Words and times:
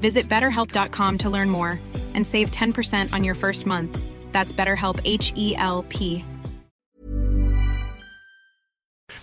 Visit 0.00 0.28
betterhelp.com 0.28 1.18
to 1.18 1.30
learn 1.30 1.48
more 1.50 1.78
and 2.14 2.24
save 2.24 2.50
10% 2.50 3.12
on 3.12 3.24
your 3.24 3.34
first 3.34 3.66
month. 3.66 3.96
That's 4.32 4.52
BetterHelp 4.52 5.00
H 5.04 5.32
E 5.36 5.54
L 5.56 5.84
P. 5.88 6.24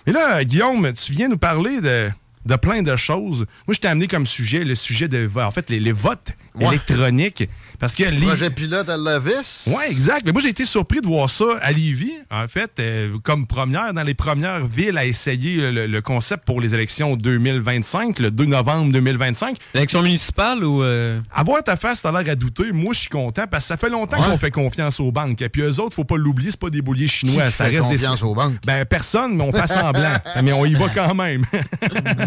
Mais 0.06 0.12
là, 0.12 0.42
Guillaume, 0.44 0.92
tu 0.94 1.12
viens 1.12 1.28
nous 1.28 1.36
parler 1.38 1.80
de, 1.80 2.10
de 2.46 2.56
plein 2.56 2.82
de 2.82 2.96
choses. 2.96 3.46
Moi, 3.68 3.74
je 3.74 3.78
t'ai 3.78 3.88
amené 3.88 4.08
comme 4.08 4.26
sujet 4.26 4.64
le 4.64 4.74
sujet 4.74 5.06
de, 5.06 5.30
en 5.36 5.50
fait, 5.52 5.70
les, 5.70 5.78
les 5.80 5.92
votes 5.92 6.32
Ouais. 6.54 6.66
électroniques. 6.66 7.44
Parce 7.82 7.96
que 7.96 8.04
les- 8.04 8.24
Projet 8.24 8.48
pilote 8.50 8.88
à 8.88 8.96
Levis? 8.96 9.64
Oui, 9.66 9.82
exact. 9.90 10.22
Mais 10.24 10.30
moi, 10.30 10.40
j'ai 10.40 10.50
été 10.50 10.64
surpris 10.64 11.00
de 11.00 11.06
voir 11.08 11.28
ça 11.28 11.44
à 11.60 11.72
Lévis, 11.72 12.12
en 12.30 12.46
fait, 12.46 12.70
euh, 12.78 13.18
comme 13.24 13.44
première, 13.44 13.92
dans 13.92 14.04
les 14.04 14.14
premières 14.14 14.68
villes 14.68 14.96
à 14.96 15.04
essayer 15.04 15.56
le, 15.72 15.88
le 15.88 16.00
concept 16.00 16.44
pour 16.44 16.60
les 16.60 16.76
élections 16.76 17.16
2025, 17.16 18.20
le 18.20 18.30
2 18.30 18.44
novembre 18.44 18.92
2025. 18.92 19.56
L'élection 19.74 20.00
municipale 20.02 20.62
ou. 20.62 20.84
euh, 20.84 21.20
Avoir 21.34 21.60
ta 21.64 21.74
face, 21.76 22.02
t'as 22.02 22.12
l'air 22.12 22.32
à 22.32 22.36
douter. 22.36 22.70
Moi, 22.70 22.92
je 22.92 23.00
suis 23.00 23.08
content 23.08 23.46
parce 23.50 23.64
que 23.64 23.68
ça 23.68 23.76
fait 23.76 23.90
longtemps 23.90 24.16
Ouais. 24.22 24.28
qu'on 24.30 24.38
fait 24.38 24.52
confiance 24.52 25.00
aux 25.00 25.10
banques. 25.10 25.42
Et 25.42 25.48
puis 25.48 25.62
eux 25.62 25.80
autres, 25.80 25.96
faut 25.96 26.04
pas 26.04 26.16
l'oublier, 26.16 26.52
c'est 26.52 26.60
pas 26.60 26.70
des 26.70 26.82
bouliers 26.82 27.08
chinois. 27.08 27.46
Qui 27.46 27.50
ça 27.50 27.64
fait 27.64 27.78
reste 27.78 27.88
des- 27.88 27.96
confiance 27.96 28.22
aux 28.22 28.34
banques? 28.36 28.54
Ben, 28.64 28.84
personne, 28.84 29.34
mais 29.36 29.42
on 29.42 29.50
fait 29.50 29.66
semblant. 29.66 30.18
mais 30.44 30.52
on 30.52 30.64
y 30.64 30.74
va 30.74 30.88
quand 30.88 31.14
même. 31.16 31.44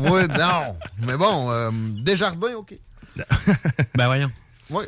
oui, 0.01 0.21
non. 0.37 0.75
Mais 0.99 1.15
bon, 1.15 1.49
euh, 1.49 1.69
Desjardins, 2.03 2.55
OK. 2.57 2.73
Ben 3.95 4.07
voyons. 4.07 4.31
Oui. 4.69 4.83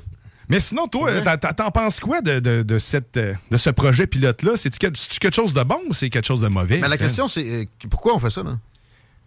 Mais 0.50 0.60
sinon, 0.60 0.88
toi, 0.88 1.12
Ouais. 1.12 1.38
t'en- 1.38 1.72
penses 1.72 2.00
quoi 2.00 2.22
de, 2.22 2.40
de- 2.40 2.64
de 2.64 2.80
cette, 2.80 3.18
euh, 3.18 3.34
de 3.52 3.58
ce 3.58 3.70
projet 3.70 4.08
pilote-là? 4.08 4.52
C'est-tu 4.56 4.78
quel- 4.80 4.96
c'est-tu 4.96 5.20
quelque 5.20 5.36
chose 5.36 5.54
de 5.54 5.62
bon 5.64 5.80
ou 5.90 5.94
c'est 5.94 6.10
quelque 6.10 6.26
chose 6.28 6.42
de 6.42 6.48
mauvais? 6.48 6.78
Mais 6.80 6.88
la 6.88 6.98
question, 6.98 7.28
c'est 7.28 7.44
euh, 7.64 7.66
pourquoi 7.90 8.16
on 8.16 8.20
fait 8.20 8.30
ça, 8.30 8.44
là? 8.44 8.58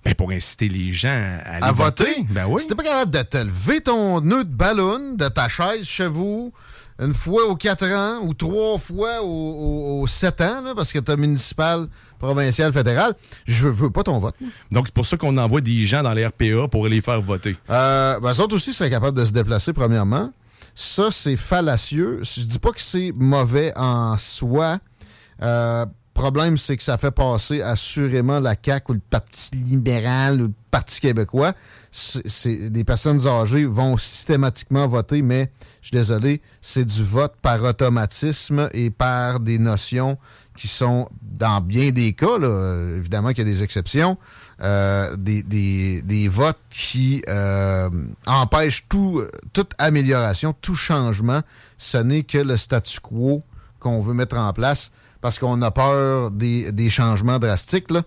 Ben, 0.02 0.14
pour 0.14 0.30
inciter 0.30 0.68
les 0.70 0.94
gens 0.94 1.10
à, 1.10 1.56
aller 1.56 1.66
À 1.66 1.72
voter? 1.72 2.24
Ben 2.30 2.46
oui. 2.48 2.62
Si 2.62 2.68
t'es 2.68 2.74
pas 2.74 2.82
capable 2.84 3.10
de 3.10 3.20
te 3.20 3.36
lever 3.36 3.82
ton 3.82 4.22
nœud 4.22 4.44
de 4.44 4.48
ballon 4.54 5.12
de 5.14 5.28
ta 5.28 5.46
chaise 5.48 5.84
chez 5.86 6.06
vous 6.06 6.54
une 6.98 7.12
fois 7.12 7.46
aux 7.48 7.56
4 7.56 7.84
ans 7.94 8.20
ou 8.22 8.32
trois 8.32 8.78
fois 8.78 9.22
aux, 9.22 10.06
7 10.06 10.40
ans, 10.40 10.62
là, 10.62 10.72
parce 10.74 10.90
que 10.92 10.98
t'as 11.00 11.16
municipal, 11.16 11.86
provincial, 12.18 12.72
fédéral, 12.72 13.14
je 13.46 13.68
veux, 13.68 13.90
pas 13.90 14.02
ton 14.02 14.18
vote. 14.18 14.34
Donc, 14.70 14.86
c'est 14.86 14.94
pour 14.94 15.05
ça 15.06 15.18
qu'on 15.18 15.36
envoie 15.36 15.60
des 15.60 15.84
gens 15.84 16.02
dans 16.02 16.12
les 16.14 16.27
RPA 16.27 16.68
pour 16.70 16.86
les 16.88 17.00
faire 17.02 17.20
voter. 17.20 17.56
Euh, 17.68 18.18
ben, 18.20 18.32
eux 18.32 18.40
autres 18.40 18.55
aussi 18.56 18.72
seraient 18.72 18.90
capables 18.90 19.16
de 19.18 19.24
se 19.27 19.33
déplacer, 19.33 19.72
premièrement. 19.74 20.30
Ça, 20.83 21.11
c'est 21.11 21.36
fallacieux. 21.36 22.20
Je 22.23 22.41
dis 22.41 22.58
pas 22.58 22.73
que 22.73 22.80
c'est 22.80 23.13
mauvais 23.14 23.70
en 23.77 24.17
soi. 24.17 24.79
Euh, 25.42 25.85
problème, 26.14 26.57
c'est 26.57 26.79
que 26.79 26.83
ça 26.83 26.96
fait 26.96 27.11
passer 27.11 27.61
assurément 27.61 28.41
la 28.41 28.55
CAQ 28.55 28.92
ou 28.92 28.95
le 28.95 29.01
Parti 29.01 29.57
libéral 29.57 30.40
ou 30.40 30.46
le 30.46 30.52
Parti 30.70 31.01
québécois. 31.01 31.52
C'est, 31.90 32.70
des 32.70 32.83
personnes 32.83 33.27
âgées 33.27 33.67
vont 33.67 33.98
systématiquement 33.98 34.89
voter, 34.89 35.20
mais 35.20 35.52
je 35.83 35.89
suis 35.89 35.96
désolé, 35.98 36.40
c'est 36.63 36.86
du 36.86 37.05
vote 37.05 37.35
par 37.42 37.63
automatisme 37.63 38.70
et 38.73 38.89
par 38.89 39.39
des 39.39 39.58
notions 39.58 40.17
qui 40.60 40.68
sont, 40.68 41.08
dans 41.22 41.62
bien 41.62 41.90
des 41.90 42.12
cas, 42.12 42.36
là, 42.38 42.84
évidemment 42.98 43.30
qu'il 43.30 43.38
y 43.38 43.48
a 43.48 43.50
des 43.50 43.62
exceptions, 43.62 44.18
euh, 44.62 45.16
des, 45.16 45.42
des- 45.42 46.02
des 46.02 46.28
votes 46.28 46.60
qui 46.68 47.22
euh, 47.30 47.88
empêchent 48.26 48.84
tout, 48.86 49.22
toute 49.54 49.70
amélioration, 49.78 50.52
tout 50.60 50.74
changement. 50.74 51.40
Ce 51.78 51.96
n'est 51.96 52.24
que 52.24 52.36
le 52.36 52.58
statu 52.58 53.00
quo 53.00 53.42
qu'on 53.78 54.00
veut 54.00 54.12
mettre 54.12 54.36
en 54.36 54.52
place 54.52 54.90
parce 55.22 55.38
qu'on 55.38 55.62
a 55.62 55.70
peur 55.70 56.30
des, 56.30 56.72
des 56.72 56.90
changements 56.90 57.38
drastiques. 57.38 57.90
là. 57.90 58.02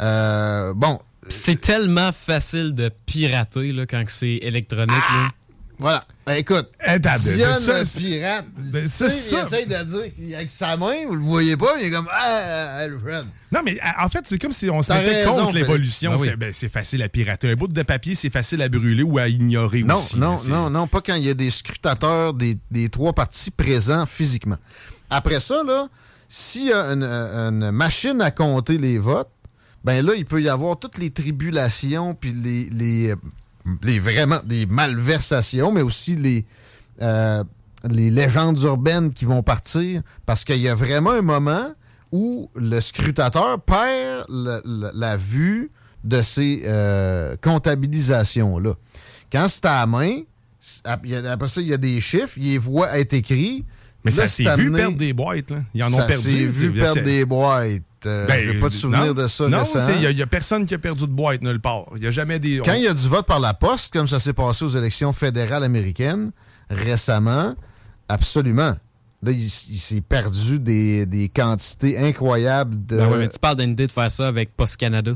Euh, 0.00 0.72
bon, 0.74 1.00
C'est 1.28 1.60
tellement 1.60 2.12
facile 2.12 2.72
de 2.76 2.88
pirater 3.04 3.72
là, 3.72 3.84
quand 3.86 4.04
c'est 4.06 4.38
électronique. 4.42 4.90
là. 5.12 5.28
Voilà. 5.78 6.02
Ben, 6.26 6.34
écoute, 6.34 6.68
Eh, 6.86 6.98
Dionne, 6.98 7.60
ça, 7.60 7.80
le 7.80 7.84
pirate, 7.98 8.46
Ben, 8.56 8.82
il, 8.82 8.90
c'est 8.90 9.08
sait, 9.08 9.16
il 9.16 9.36
ça. 9.36 9.42
essaye 9.42 9.66
de 9.66 9.82
dire 9.84 10.14
qu'il 10.14 10.34
avec 10.34 10.50
sa 10.50 10.76
main, 10.76 11.06
vous 11.06 11.14
le 11.14 11.22
voyez 11.22 11.56
pas, 11.56 11.74
il 11.80 11.86
est 11.86 11.90
comme 11.90 12.08
Ah, 12.10 12.78
Alfred. 12.80 13.26
Non, 13.52 13.60
mais 13.64 13.78
euh, 13.78 14.04
en 14.04 14.08
fait, 14.08 14.24
c'est 14.26 14.38
comme 14.38 14.50
si 14.52 14.68
on 14.70 14.82
se 14.82 14.92
mettait 14.92 15.24
raison, 15.24 15.36
contre 15.44 15.54
l'évolution. 15.54 16.12
Ben 16.16 16.20
oui. 16.20 16.28
C'est 16.30 16.36
ben, 16.36 16.52
c'est 16.52 16.68
facile 16.68 17.02
à 17.02 17.08
pirater. 17.08 17.50
Un 17.50 17.54
bout 17.54 17.68
de 17.68 17.82
papier, 17.82 18.14
c'est 18.14 18.30
facile 18.30 18.60
à 18.62 18.68
brûler 18.68 19.02
ou 19.04 19.18
à 19.18 19.28
ignorer 19.28 19.82
Non, 19.82 19.96
aussi. 19.96 20.18
non, 20.18 20.36
non, 20.48 20.70
non, 20.70 20.86
pas 20.88 21.00
quand 21.00 21.14
il 21.14 21.24
y 21.24 21.30
a 21.30 21.34
des 21.34 21.50
scrutateurs 21.50 22.34
des, 22.34 22.58
des 22.70 22.88
trois 22.88 23.12
partis 23.12 23.50
présents 23.52 24.04
physiquement. 24.06 24.56
Après 25.10 25.38
ça, 25.40 25.62
là, 25.64 25.88
s'il 26.28 26.66
y 26.66 26.72
a 26.72 26.86
une, 26.92 27.04
une 27.04 27.70
machine 27.70 28.20
à 28.20 28.32
compter 28.32 28.78
les 28.78 28.98
votes, 28.98 29.30
ben 29.84 30.04
là, 30.04 30.14
il 30.16 30.24
peut 30.26 30.42
y 30.42 30.48
avoir 30.48 30.76
toutes 30.80 30.98
les 30.98 31.10
tribulations, 31.10 32.14
puis 32.14 32.32
les, 32.32 32.68
les, 32.70 33.10
euh, 33.12 33.16
les 33.82 33.98
vraiment 33.98 34.40
des 34.44 34.66
malversations, 34.66 35.72
mais 35.72 35.82
aussi 35.82 36.16
les, 36.16 36.44
euh, 37.02 37.42
les 37.90 38.10
légendes 38.10 38.60
urbaines 38.62 39.12
qui 39.12 39.24
vont 39.24 39.42
partir, 39.42 40.02
parce 40.24 40.44
qu'il 40.44 40.60
y 40.60 40.68
a 40.68 40.74
vraiment 40.74 41.10
un 41.10 41.22
moment 41.22 41.74
où 42.12 42.50
le 42.54 42.80
scrutateur 42.80 43.60
perd 43.60 44.26
le- 44.28 44.62
le- 44.64 44.90
la 44.94 45.16
vue 45.16 45.70
de 46.04 46.22
ces 46.22 46.62
euh, 46.66 47.36
comptabilisations-là. 47.42 48.74
Quand 49.32 49.48
c'est 49.48 49.64
à 49.66 49.80
la 49.80 49.86
main, 49.86 50.20
après 50.84 51.48
ça, 51.48 51.60
il 51.60 51.66
y 51.68 51.72
a 51.74 51.76
des 51.78 52.00
chiffres, 52.00 52.34
il 52.36 52.44
les 52.44 52.58
voit 52.58 52.96
être 52.98 53.12
écrits. 53.12 53.64
Mais 54.04 54.10
Là, 54.12 54.16
ça 54.18 54.28
c'est 54.28 54.44
s'est 54.44 54.56
vu 54.56 54.70
perdre 54.72 54.96
des 54.96 55.12
boîtes. 55.12 55.50
Là. 55.50 55.62
Ils 55.74 55.82
en 55.82 55.92
ont 55.92 55.96
ça 55.96 56.04
perdu. 56.04 56.22
s'est 56.22 56.44
vu 56.46 56.72
perdre 56.72 57.02
des 57.02 57.24
boîtes. 57.24 57.82
Euh, 58.06 58.26
Ben, 58.26 58.40
J'ai 58.40 58.58
pas 58.58 58.68
de 58.68 58.74
souvenir 58.74 59.06
non, 59.06 59.12
de 59.14 59.26
ça 59.26 59.48
Non, 59.48 59.62
il 60.00 60.14
n'y 60.14 60.22
a, 60.22 60.26
personne 60.26 60.66
qui 60.66 60.74
a 60.74 60.78
perdu 60.78 61.02
de 61.02 61.06
boîte 61.12 61.42
nulle 61.42 61.60
part. 61.60 61.84
Il 61.94 62.00
n'y 62.00 62.06
a 62.06 62.10
jamais 62.10 62.38
des. 62.38 62.60
Quand 62.64 62.72
on- 62.72 62.74
il 62.76 62.82
y 62.84 62.88
a 62.88 62.94
du 62.94 63.08
vote 63.08 63.26
par 63.26 63.40
la 63.40 63.54
poste, 63.54 63.92
comme 63.92 64.06
ça 64.06 64.18
s'est 64.18 64.32
passé 64.32 64.64
aux 64.64 64.68
élections 64.70 65.12
fédérales 65.12 65.64
américaines 65.64 66.30
récemment, 66.70 67.54
absolument. 68.08 68.72
Là, 69.22 69.32
il, 69.32 69.44
il 69.44 69.50
s'est 69.50 70.02
perdu 70.02 70.60
des, 70.60 71.06
des 71.06 71.28
quantités 71.28 71.98
incroyables 71.98 72.84
de. 72.84 72.96
Ben 72.98 73.16
mais 73.16 73.28
tu 73.28 73.38
parles 73.38 73.56
d'une 73.56 73.70
idée 73.70 73.86
de 73.86 73.92
faire 73.92 74.10
ça 74.10 74.28
avec 74.28 74.54
Post 74.54 74.76
Canada. 74.76 75.12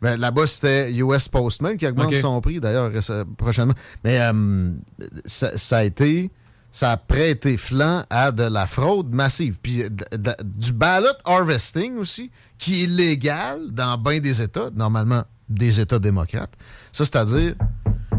Ben, 0.00 0.18
Là-bas, 0.18 0.46
c'était 0.46 0.92
US 0.94 1.28
Postman 1.28 1.76
qui 1.76 1.86
augmente 1.86 2.06
Ok. 2.08 2.16
son 2.16 2.40
prix, 2.40 2.58
d'ailleurs, 2.58 2.90
prochainement. 3.36 3.74
Mais 4.02 4.18
euh, 4.20 4.72
ça, 5.26 5.56
ça 5.58 5.78
a 5.78 5.84
été. 5.84 6.30
Ça 6.76 6.90
a 6.90 6.96
prêté 6.96 7.56
flanc 7.56 8.02
à 8.10 8.32
de 8.32 8.42
la 8.42 8.66
fraude 8.66 9.14
massive. 9.14 9.58
Puis 9.62 9.82
euh, 9.84 9.88
de- 9.90 10.16
de- 10.16 10.36
du 10.42 10.72
ballot 10.72 11.06
harvesting 11.24 11.96
aussi, 11.98 12.32
qui 12.58 12.82
est 12.82 12.86
légal 12.88 13.60
dans 13.70 13.96
bien 13.96 14.18
des 14.18 14.42
États, 14.42 14.70
normalement 14.74 15.22
des 15.48 15.78
États 15.78 16.00
démocrates. 16.00 16.52
Ça, 16.90 17.04
c'est-à-dire, 17.04 17.54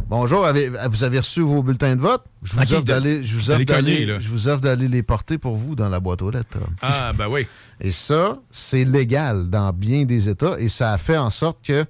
bonjour, 0.08 0.46
avez- 0.46 0.70
vous 0.90 1.04
avez 1.04 1.20
reçu 1.20 1.42
vos 1.42 1.64
bulletins 1.64 1.98
de 1.98 2.02
vote? 2.02 2.24
Je 2.44 2.54
vous 2.54 2.60
offre 2.76 2.86
d'aller 2.86 3.26
je 3.26 3.36
vous 3.36 3.52
offre 3.52 3.60
d'aller- 3.66 4.06
je 4.22 4.30
vous 4.30 4.48
offre 4.48 4.62
d'aller 4.62 4.88
les 4.88 5.04
porter 5.04 5.38
pour 5.38 5.58
vous 5.58 5.76
dans 5.76 5.90
la 5.90 6.00
boîte 6.00 6.22
aux 6.22 6.32
lettres. 6.32 6.58
Ah, 6.82 7.12
ben 7.12 7.28
oui. 7.30 7.48
Et 7.82 7.92
ça, 7.92 8.40
c'est 8.52 8.86
légal 8.86 9.50
dans 9.50 9.74
bien 9.74 10.06
des 10.06 10.30
États 10.30 10.58
et 10.62 10.70
ça 10.70 10.94
a 10.94 10.98
fait 10.98 11.18
en 11.18 11.30
sorte 11.30 11.58
que 11.66 11.84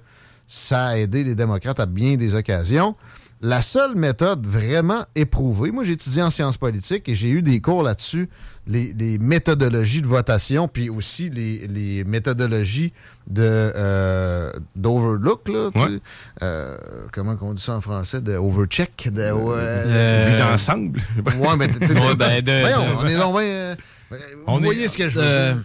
ça 0.48 0.86
a 0.86 0.96
aidé 0.98 1.22
les 1.22 1.36
démocrates 1.36 1.78
à 1.78 1.86
bien 1.86 2.16
des 2.16 2.34
occasions. 2.34 2.96
La 3.42 3.60
seule 3.60 3.94
méthode 3.96 4.46
vraiment 4.46 5.04
éprouvée, 5.14 5.70
moi 5.70 5.84
j'ai 5.84 5.92
étudié 5.92 6.22
en 6.22 6.30
sciences 6.30 6.56
politiques 6.56 7.06
et 7.08 7.14
j'ai 7.14 7.28
eu 7.28 7.42
des 7.42 7.60
cours 7.60 7.82
là-dessus, 7.82 8.30
les, 8.66 8.94
les 8.94 9.18
méthodologies 9.18 10.00
de 10.00 10.06
votation, 10.06 10.68
puis 10.68 10.88
aussi 10.88 11.28
les, 11.28 11.68
les 11.68 12.02
méthodologies 12.04 12.94
de 13.26 13.42
euh, 13.44 14.50
d'overlook, 14.74 15.48
là, 15.48 15.70
tu 15.74 15.82
Ouais. 15.82 15.88
sais. 15.90 16.00
Euh, 16.42 16.78
comment 17.12 17.36
on 17.42 17.52
dit 17.52 17.62
ça 17.62 17.76
en 17.76 17.80
français, 17.82 18.22
de 18.22 18.34
overcheck, 18.36 19.10
de 19.12 19.30
ouais, 19.30 19.54
Euh, 19.58 20.30
Vu 20.32 20.38
d'ensemble. 20.38 21.00
ouais, 21.38 21.56
mais 21.58 21.68
tu 21.68 21.86
sais, 21.86 21.92
Ouais, 21.94 22.14
ben, 22.16 22.42
de- 22.42 22.60
voyons, 22.62 22.90
de- 23.02 23.22
on 23.22 23.40
est 23.40 23.44
euh, 23.44 23.74
vous 24.10 24.16
On 24.46 24.58
est- 24.60 24.64
voyez 24.64 24.88
ce 24.88 24.96
que 24.96 25.08
je 25.10 25.20
veux 25.20 25.28
dire. 25.28 25.62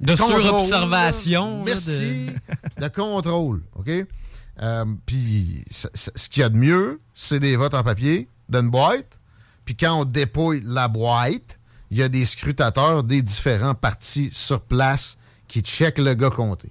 De 0.00 0.16
surobservation. 0.16 1.58
là, 1.58 1.62
Merci. 1.66 2.30
De... 2.80 2.88
contrôle, 2.88 3.60
OK? 3.76 3.88
Euh, 4.60 4.84
Puis 5.06 5.64
ce 5.70 6.28
qu'il 6.28 6.42
y 6.42 6.44
a 6.44 6.48
de 6.48 6.56
mieux, 6.56 7.00
c'est 7.14 7.40
des 7.40 7.56
votes 7.56 7.74
en 7.74 7.82
papier, 7.82 8.28
d'une 8.48 8.70
boîte. 8.70 9.18
Puis 9.64 9.76
quand 9.76 10.00
on 10.00 10.04
dépouille 10.04 10.62
la 10.64 10.88
boîte, 10.88 11.58
il 11.90 11.98
y 11.98 12.02
a 12.02 12.08
des 12.08 12.24
scrutateurs 12.24 13.04
des 13.04 13.22
différents 13.22 13.74
partis 13.74 14.30
sur 14.32 14.60
place 14.60 15.16
qui 15.46 15.60
checkent 15.60 15.98
le 15.98 16.14
gars 16.14 16.30
compté. 16.30 16.70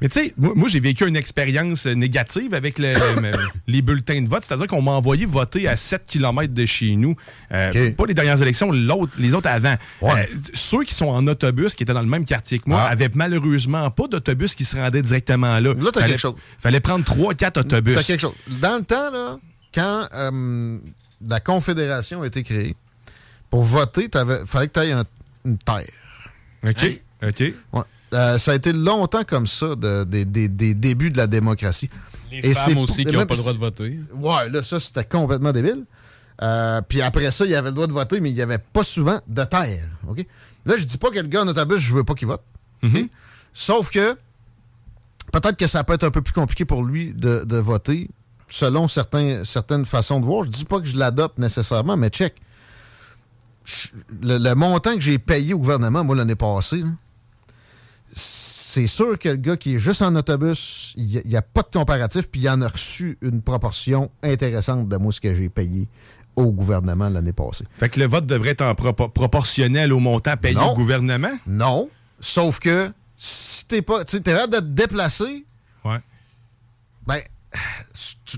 Mais 0.00 0.08
tu 0.08 0.20
sais, 0.20 0.34
moi, 0.36 0.52
moi, 0.54 0.68
j'ai 0.68 0.80
vécu 0.80 1.06
une 1.06 1.16
expérience 1.16 1.86
euh, 1.86 1.94
négative 1.94 2.54
avec 2.54 2.78
le- 2.78 2.94
le- 3.20 3.30
les 3.66 3.82
bulletins 3.82 4.20
de 4.20 4.28
vote. 4.28 4.44
C'est-à-dire 4.44 4.66
qu'on 4.66 4.82
m'a 4.82 4.92
envoyé 4.92 5.26
voter 5.26 5.68
à 5.68 5.76
7 5.76 6.02
km 6.06 6.52
de 6.52 6.66
chez 6.66 6.96
nous. 6.96 7.16
Euh, 7.52 7.70
OK. 7.90 7.96
Pas 7.96 8.06
les 8.06 8.14
dernières 8.14 8.40
élections, 8.42 8.70
l'autre- 8.72 9.12
les 9.18 9.34
autres 9.34 9.48
avant. 9.48 9.76
Ouais. 10.00 10.28
Euh, 10.32 10.36
ceux 10.54 10.84
qui 10.84 10.94
sont 10.94 11.06
en 11.08 11.26
autobus, 11.26 11.74
qui 11.74 11.82
étaient 11.82 11.92
dans 11.94 12.02
le 12.02 12.08
même 12.08 12.24
quartier 12.24 12.58
que 12.58 12.68
moi, 12.68 12.82
Ah. 12.82 12.90
avaient 12.90 13.10
malheureusement 13.14 13.90
pas 13.90 14.08
d'autobus 14.08 14.54
qui 14.54 14.64
se 14.64 14.76
rendaient 14.76 15.02
directement 15.02 15.58
là. 15.60 15.74
Là, 15.74 15.74
t'as 15.92 16.00
Fallait- 16.00 16.08
quelque 16.12 16.18
chose. 16.20 16.34
Fallait 16.58 16.80
prendre 16.80 17.04
3-4 17.04 17.58
autobus. 17.58 17.94
T'as 17.96 18.02
quelque 18.02 18.20
chose. 18.20 18.34
Dans 18.60 18.76
le 18.78 18.84
temps, 18.84 19.10
là, 19.10 19.38
quand 19.74 20.06
euh, 20.14 20.78
la 21.26 21.40
Confédération 21.40 22.22
a 22.22 22.26
été 22.26 22.42
créée, 22.42 22.74
pour 23.50 23.62
voter, 23.64 24.08
il 24.12 24.46
fallait 24.46 24.68
que 24.68 24.72
tu 24.72 24.86
aies 24.86 24.94
une 25.44 25.58
terre. 25.58 25.84
OK. 26.64 27.00
OK. 27.24 27.40
Ouais. 27.72 27.82
Euh, 28.12 28.36
ça 28.38 28.52
a 28.52 28.54
été 28.54 28.72
longtemps 28.72 29.24
comme 29.24 29.46
ça, 29.46 29.74
de- 29.74 30.04
des- 30.04 30.24
débuts 30.74 31.10
de 31.10 31.16
la 31.16 31.26
démocratie. 31.26 31.88
Les 32.30 32.38
Et 32.50 32.54
femmes 32.54 32.78
aussi 32.78 33.04
qui 33.04 33.12
n'ont 33.12 33.26
pas 33.26 33.34
le 33.34 33.40
droit 33.40 33.52
de 33.54 33.58
voter. 33.58 34.00
Ouais, 34.14 34.48
là, 34.50 34.62
ça, 34.62 34.78
c'était 34.80 35.04
complètement 35.04 35.52
débile. 35.52 35.84
Euh, 36.42 36.80
puis 36.86 37.00
après 37.02 37.30
ça, 37.30 37.44
il 37.46 37.54
avait 37.54 37.68
le 37.70 37.74
droit 37.74 37.86
de 37.86 37.92
voter, 37.92 38.20
mais 38.20 38.30
il 38.30 38.34
n'y 38.34 38.42
avait 38.42 38.58
pas 38.58 38.82
souvent 38.84 39.20
de 39.28 39.44
terre. 39.44 39.88
Là, 40.64 40.74
je 40.76 40.84
dis 40.84 40.98
pas 40.98 41.10
que 41.10 41.18
le 41.18 41.28
gars 41.28 41.42
en 41.42 41.48
autobus, 41.48 41.78
je 41.78 41.94
veux 41.94 42.04
pas 42.04 42.14
qu'il 42.14 42.28
vote. 42.28 42.42
OK? 42.82 43.08
Sauf 43.54 43.90
que 43.90 44.16
peut-être 45.32 45.56
que 45.56 45.66
ça 45.66 45.84
peut 45.84 45.92
être 45.94 46.04
un 46.04 46.10
peu 46.10 46.22
plus 46.22 46.32
compliqué 46.32 46.64
pour 46.64 46.82
lui 46.84 47.12
de, 47.14 47.44
de 47.44 47.56
voter 47.58 48.08
selon 48.48 48.88
certains, 48.88 49.44
certaines 49.44 49.84
façons 49.86 50.20
de 50.20 50.26
voir. 50.26 50.42
Je 50.44 50.48
dis 50.50 50.64
pas 50.64 50.80
que 50.80 50.86
je 50.86 50.96
l'adopte 50.96 51.38
nécessairement, 51.38 51.96
mais 51.96 52.08
check. 52.08 52.34
Je- 53.64 53.88
le, 54.22 54.38
le 54.38 54.54
montant 54.54 54.94
que 54.94 55.00
j'ai 55.00 55.18
payé 55.18 55.54
au 55.54 55.58
gouvernement, 55.58 56.02
moi, 56.04 56.16
l'année 56.16 56.34
passée, 56.34 56.82
c'est 58.14 58.86
sûr 58.86 59.18
que 59.18 59.28
le 59.30 59.36
gars 59.36 59.56
qui 59.56 59.74
est 59.74 59.78
juste 59.78 60.02
en 60.02 60.14
autobus, 60.14 60.94
il 60.96 61.22
n'y 61.24 61.36
a, 61.36 61.42
pas 61.42 61.62
de 61.62 61.78
comparatif, 61.78 62.28
puis 62.30 62.42
il 62.42 62.48
en 62.48 62.60
a 62.62 62.68
reçu 62.68 63.16
une 63.22 63.42
proportion 63.42 64.10
intéressante 64.22 64.88
de 64.88 64.96
moi 64.96 65.12
ce 65.12 65.20
que 65.20 65.34
j'ai 65.34 65.48
payé 65.48 65.88
au 66.36 66.52
gouvernement 66.52 67.08
l'année 67.08 67.32
passée. 67.32 67.64
Fait 67.78 67.88
que 67.88 68.00
le 68.00 68.06
vote 68.06 68.26
devrait 68.26 68.50
être 68.50 68.62
en 68.62 68.74
proportionnel 68.74 69.92
au 69.92 69.98
montant 69.98 70.36
payé 70.36 70.54
Non. 70.54 70.72
au 70.72 70.74
gouvernement? 70.74 71.32
Non, 71.46 71.90
sauf 72.20 72.58
que 72.58 72.90
si 73.16 73.64
t'es 73.66 73.82
pas, 73.82 74.04
tu 74.04 74.16
sais, 74.16 74.22
t'es 74.22 74.32
capable 74.32 74.54
de 74.54 74.58
te 74.60 74.64
déplacer, 74.64 75.44
Ouais. 75.84 75.98
ben, 77.06 77.20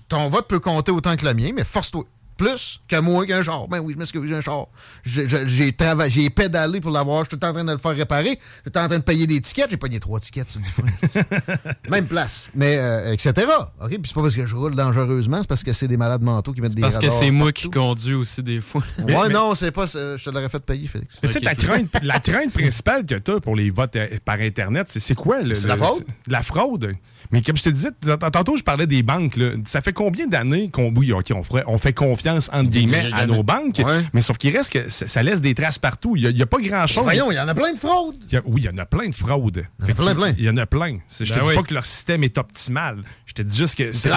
ton 0.09 0.29
vote 0.29 0.49
peut 0.49 0.61
compter 0.61 0.91
autant 0.93 1.15
que 1.17 1.25
le 1.25 1.35
mien, 1.35 1.51
mais 1.55 1.65
force-toi. 1.65 2.05
Plus 2.37 2.81
que 2.89 2.97
moi 3.01 3.25
qu'un 3.27 3.43
char. 3.43 3.69
Ben 3.69 3.79
oui, 3.81 3.93
je 3.95 3.99
m'excuse, 3.99 4.23
j'ai 4.29 4.35
un 4.37 4.41
char. 4.41 4.67
J'ai- 5.05 6.31
pédalé 6.31 6.81
pour 6.81 6.91
l'avoir. 6.91 7.25
Je 7.25 7.29
suis 7.29 7.31
tout 7.31 7.37
le 7.37 7.41
temps 7.41 7.49
en 7.51 7.53
train 7.55 7.65
de 7.65 7.73
le 7.73 7.79
faire 7.79 7.95
réparer. 7.97 8.39
J'étais 8.65 8.79
en 8.81 8.89
train 8.89 8.99
de 8.99 9.05
payer 9.05 9.27
des 9.27 9.41
tickets. 9.41 9.71
J'ai 9.71 9.77
payé 9.77 10.01
trois 10.01 10.19
tickets 10.21 10.51
sur 10.51 10.61
du. 10.61 10.69
Même 11.91 12.07
place. 12.07 12.51
Mais, 12.55 12.77
euh, 12.79 13.13
etc. 13.13 13.33
OK? 13.81 13.89
Puis 13.91 14.01
c'est 14.07 14.15
pas 14.15 14.23
parce 14.23 14.35
que 14.35 14.47
je 14.47 14.57
roule 14.57 14.75
dangereusement, 14.75 15.39
c'est 15.43 15.49
parce 15.49 15.63
que 15.63 15.73
c'est 15.73 15.89
des 15.89 15.97
malades 15.97 16.23
mentaux 16.23 16.53
qui 16.53 16.61
mettent 16.61 16.75
des 16.75 16.83
Parce 16.83 16.99
que 16.99 17.11
c'est 17.11 17.31
moi 17.31 17.53
qui 17.53 17.71
conduis 17.71 18.15
aussi 18.15 18.43
des 18.43 18.61
fois. 18.61 18.83
Ouais, 18.99 19.15
mais- 19.29 19.35
non, 19.35 19.55
c'est 19.55 19.71
pas. 19.71 19.87
Je 19.87 20.23
te 20.23 20.31
l'aurais 20.31 20.49
fait 20.49 20.61
payer, 20.61 20.87
Félix. 20.89 21.17
Mais 21.23 21.29
tu 21.29 21.35
sais, 21.35 21.55
crainte, 21.55 21.91
la 22.03 22.19
crainte 22.21 22.53
principale 22.53 23.05
que 23.07 23.15
tu 23.17 23.31
as 23.33 23.41
pour 23.41 23.55
les 23.55 23.71
votes 23.71 23.97
euh, 23.97 24.09
par 24.25 24.41
Internet, 24.41 24.89
c'est 24.91 25.15
quoi? 25.15 25.41
le- 25.43 25.55
C'est 25.55 25.69
la 25.69 25.77
fraude? 25.77 26.05
La 26.27 26.43
fraude? 26.43 26.93
Mais 27.35 27.43
comme 27.43 27.57
je 27.57 27.65
te 27.65 27.69
disais, 27.69 27.89
tantôt, 28.33 28.57
je 28.57 28.63
parlais 28.63 28.87
des 28.87 29.03
banques. 29.03 29.35
là. 29.37 29.51
Ça 29.67 29.81
fait 29.83 29.93
combien 29.93 30.29
d'années 30.29 30.71
qu'on 30.71 30.95
oui, 30.95 31.13
OK, 31.13 31.33
on, 31.35 31.43
ferait- 31.43 31.65
on 31.67 31.79
fait 31.79 31.93
confiance, 31.93 32.49
entre 32.53 32.71
guillemets, 32.71 33.11
à 33.13 33.27
nos 33.27 33.43
banques, 33.43 33.81
Ouais. 33.85 34.03
mais 34.13 34.21
sauf 34.21 34.39
qu'il 34.39 34.57
reste 34.57 34.73
que 34.73 34.89
ça, 34.89 35.09
ça 35.09 35.23
laisse 35.25 35.41
des 35.41 35.53
traces 35.53 35.81
partout. 35.81 36.15
Il 36.17 36.33
n'y 36.33 36.43
a, 36.43 36.47
pas 36.47 36.59
grand-chose. 36.61 37.03
Voyons, 37.03 37.33
il 37.33 37.35
y 37.35 37.41
en 37.41 37.49
a 37.49 37.55
plein 37.55 37.73
de 37.73 37.79
fraudes. 37.79 38.15
Il 38.29 38.35
y 38.35 38.37
a- 38.37 38.43
oui, 38.47 38.61
il 38.63 38.65
y 38.67 38.69
en 38.69 38.79
a 38.79 38.87
plein 38.87 39.09
de 39.09 39.15
fraudes. 39.15 39.67
Il 39.81 39.87
y 39.87 39.91
en 39.91 39.91
a 39.91 39.95
plein, 39.95 40.15
plein. 40.15 40.35
Il 40.39 40.45
y 40.45 40.49
en 40.51 40.57
a 40.59 40.67
plein. 40.67 40.99
Je 41.11 41.25
te 41.25 41.35
Ben 41.35 41.43
dis 41.43 41.49
oui. 41.49 41.55
pas 41.57 41.63
que 41.65 41.75
leur 41.75 41.85
système 41.85 42.23
est 42.23 42.39
optimal. 42.39 42.99
Je 43.27 43.33
te 43.33 43.43
dis 43.43 43.57
juste 43.57 43.75
que... 43.75 43.91
c'est- 43.91 44.11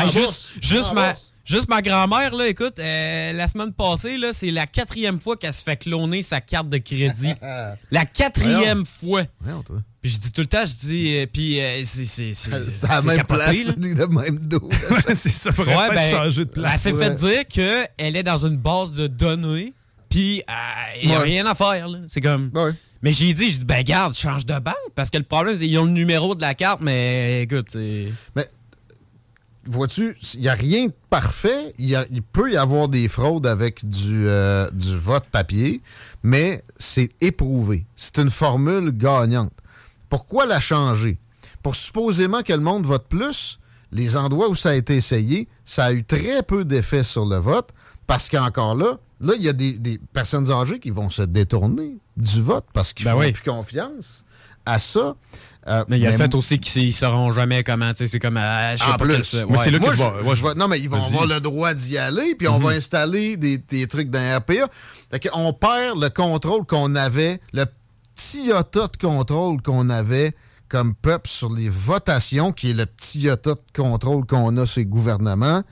juste, 0.61 0.93
ma, 0.93 1.15
juste 1.43 1.69
ma 1.69 1.81
grand-mère, 1.81 2.35
là, 2.35 2.47
écoute, 2.47 2.77
euh, 2.77 3.33
la 3.33 3.47
semaine 3.47 3.73
passée, 3.73 4.17
là, 4.17 4.29
c'est 4.31 4.51
la 4.51 4.67
quatrième 4.67 5.19
fois 5.19 5.37
qu'elle 5.37 5.53
se 5.53 5.63
fait 5.63 5.77
cloner 5.77 6.21
sa 6.21 6.39
carte 6.39 6.69
de 6.69 6.77
crédit. 6.77 7.33
la 7.91 8.05
quatrième 8.05 8.85
fois. 8.85 9.23
Voyons, 9.39 9.63
toi. 9.63 9.77
Je 10.07 10.18
dis 10.18 10.31
tout 10.31 10.42
le 10.42 10.48
temps, 10.48 10.65
je 10.65 10.75
dis, 10.88 11.18
euh, 11.18 11.25
puis 11.31 11.59
euh, 11.62 11.81
c'est 11.86 12.06
c'est- 12.06 12.33
c'est- 12.33 12.69
C'est 12.69 12.86
à 12.88 12.95
la 12.95 13.01
c'est 13.01 13.07
même 13.07 13.18
capoté, 13.18 13.44
place, 13.44 13.68
là. 13.68 13.74
le 13.77 14.07
même 14.07 14.39
dos. 14.39 14.69
c'est 15.15 15.30
ça, 15.30 15.51
faudrait 15.51 15.75
Ouais, 15.75 15.88
peut-être 15.89 16.12
ben, 16.12 16.18
changer 16.18 16.45
de 16.45 16.51
elle 16.56 16.62
place. 16.62 16.81
s'est 16.81 16.92
Ouais. 16.94 17.09
fait 17.09 17.15
dire 17.15 17.48
qu'elle 17.98 18.15
est 18.15 18.24
dans 18.24 18.45
une 18.45 18.57
base 18.57 18.92
de 18.94 19.07
données, 19.07 19.74
puis 20.09 20.42
il 21.01 21.09
n'y 21.09 21.15
a 21.15 21.19
Ouais. 21.19 21.25
rien 21.25 21.45
à 21.45 21.54
faire. 21.56 21.88
là. 21.88 22.00
C'est 22.07 22.21
comme. 22.21 22.50
Ouais. 22.56 22.71
Mais 23.04 23.13
j'ai 23.13 23.33
dit, 23.33 23.51
j'ai 23.51 23.59
dit, 23.59 23.65
ben 23.65 23.83
garde, 23.83 24.15
change 24.15 24.45
de 24.45 24.57
banque, 24.59 24.74
parce 24.95 25.09
que 25.12 25.18
le 25.18 25.24
problème, 25.24 25.56
c'est 25.56 25.65
qu'ils 25.68 25.77
ont 25.77 25.86
le 25.86 25.92
numéro 25.92 26.33
de 26.33 26.42
la 26.42 26.56
carte, 26.56 26.80
mais 26.81 27.44
écoute, 27.44 27.68
c'est. 27.71 28.07
Mais 28.36 28.45
vois-tu, 29.65 30.15
il 30.36 30.39
n'y 30.42 30.48
a 30.50 30.53
rien 30.53 30.88
de 30.88 30.94
parfait. 31.10 31.74
Il, 31.77 31.88
y 31.89 31.95
a- 31.95 32.06
il 32.12 32.21
peut 32.21 32.51
y 32.51 32.57
avoir 32.57 32.88
des 32.88 33.07
fraudes 33.07 33.45
avec 33.45 33.83
du, 33.88 34.27
euh, 34.27 34.68
du 34.71 34.95
vote 34.95 35.25
papier, 35.31 35.81
mais 36.24 36.62
c'est 36.77 37.10
éprouvé. 37.21 37.86
C'est 37.95 38.18
une 38.19 38.30
formule 38.31 38.92
gagnante. 38.92 39.51
Pourquoi 40.09 40.45
la 40.45 40.59
changer? 40.59 41.19
Pour 41.63 41.75
supposément 41.75 42.42
que 42.44 42.54
le 42.54 42.59
monde 42.59 42.86
vote 42.86 43.06
plus, 43.07 43.59
les 43.92 44.15
endroits 44.18 44.50
où 44.50 44.56
ça 44.56 44.69
a 44.69 44.74
été 44.75 44.95
essayé, 44.95 45.48
ça 45.65 45.86
a 45.86 45.92
eu 45.92 46.04
très 46.04 46.44
peu 46.44 46.65
d'effet 46.65 47.04
sur 47.04 47.25
le 47.25 47.38
vote, 47.38 47.69
parce 48.06 48.30
qu'encore 48.30 48.75
là, 48.75 48.98
là, 49.19 49.33
il 49.38 49.44
y 49.44 49.50
a 49.50 49.54
des, 49.54 49.74
des 49.74 50.00
personnes 50.13 50.51
âgées 50.51 50.80
qui 50.80 50.92
vont 50.92 51.09
se 51.09 51.24
détourner 51.24 51.98
du 52.15 52.42
vote 52.42 52.65
parce 52.74 52.94
qu'ils 52.94 53.06
Ben 53.06 53.13
font 53.13 53.19
oui. 53.19 53.31
plus 53.31 53.50
confiance 53.50 54.24
à 54.65 54.80
ça. 54.80 55.15
Euh, 55.68 55.83
Mais 55.89 55.98
il 55.98 56.04
y 56.04 56.07
a 56.07 56.12
le 56.12 56.18
fait 56.18 56.33
aussi 56.36 56.60
qu'ils 56.60 56.88
ne 56.88 56.92
sauront 56.94 57.31
jamais 57.31 57.63
comment, 57.63 57.92
c'est 57.95 58.19
comme. 58.19 58.38
je 58.38 58.83
sais 58.83 58.89
En 58.92 58.98
plus. 58.98 59.33
ouais. 59.33 59.71
là 59.71 59.80
que 59.80 60.24
Moi, 60.24 60.36
je 60.36 60.53
non, 60.57 60.68
mais 60.69 60.80
ils 60.80 60.89
vont 60.89 61.01
avoir 61.03 61.25
le 61.25 61.39
droit 61.42 61.74
d'y 61.74 61.98
aller, 61.98 62.36
puis 62.36 62.48
on 62.48 62.60
va 62.60 62.71
installer 62.71 63.36
des, 63.38 63.57
des 63.57 63.88
trucs 63.88 64.10
dans 64.10 64.38
RPA. 64.39 64.68
Fait 65.12 65.30
on 65.33 65.51
perd 65.53 66.01
le 66.01 66.10
contrôle 66.10 66.65
qu'on 66.65 66.95
avait, 66.95 67.39
le 67.53 67.65
petit 68.17 68.47
iota 68.47 68.87
de 68.87 68.97
contrôle 68.97 69.61
qu'on 69.61 69.89
avait 69.89 70.33
comme 70.69 70.95
peuple 70.95 71.29
sur 71.29 71.53
les 71.53 71.69
votations, 71.69 72.51
qui 72.51 72.71
est 72.71 72.74
le 72.74 72.86
petit 72.86 73.19
iota 73.19 73.51
de 73.51 73.59
contrôle 73.81 74.25
qu'on 74.25 74.57
a 74.57 74.65
sur 74.65 74.79
les 74.79 74.86
gouvernements, 74.86 75.63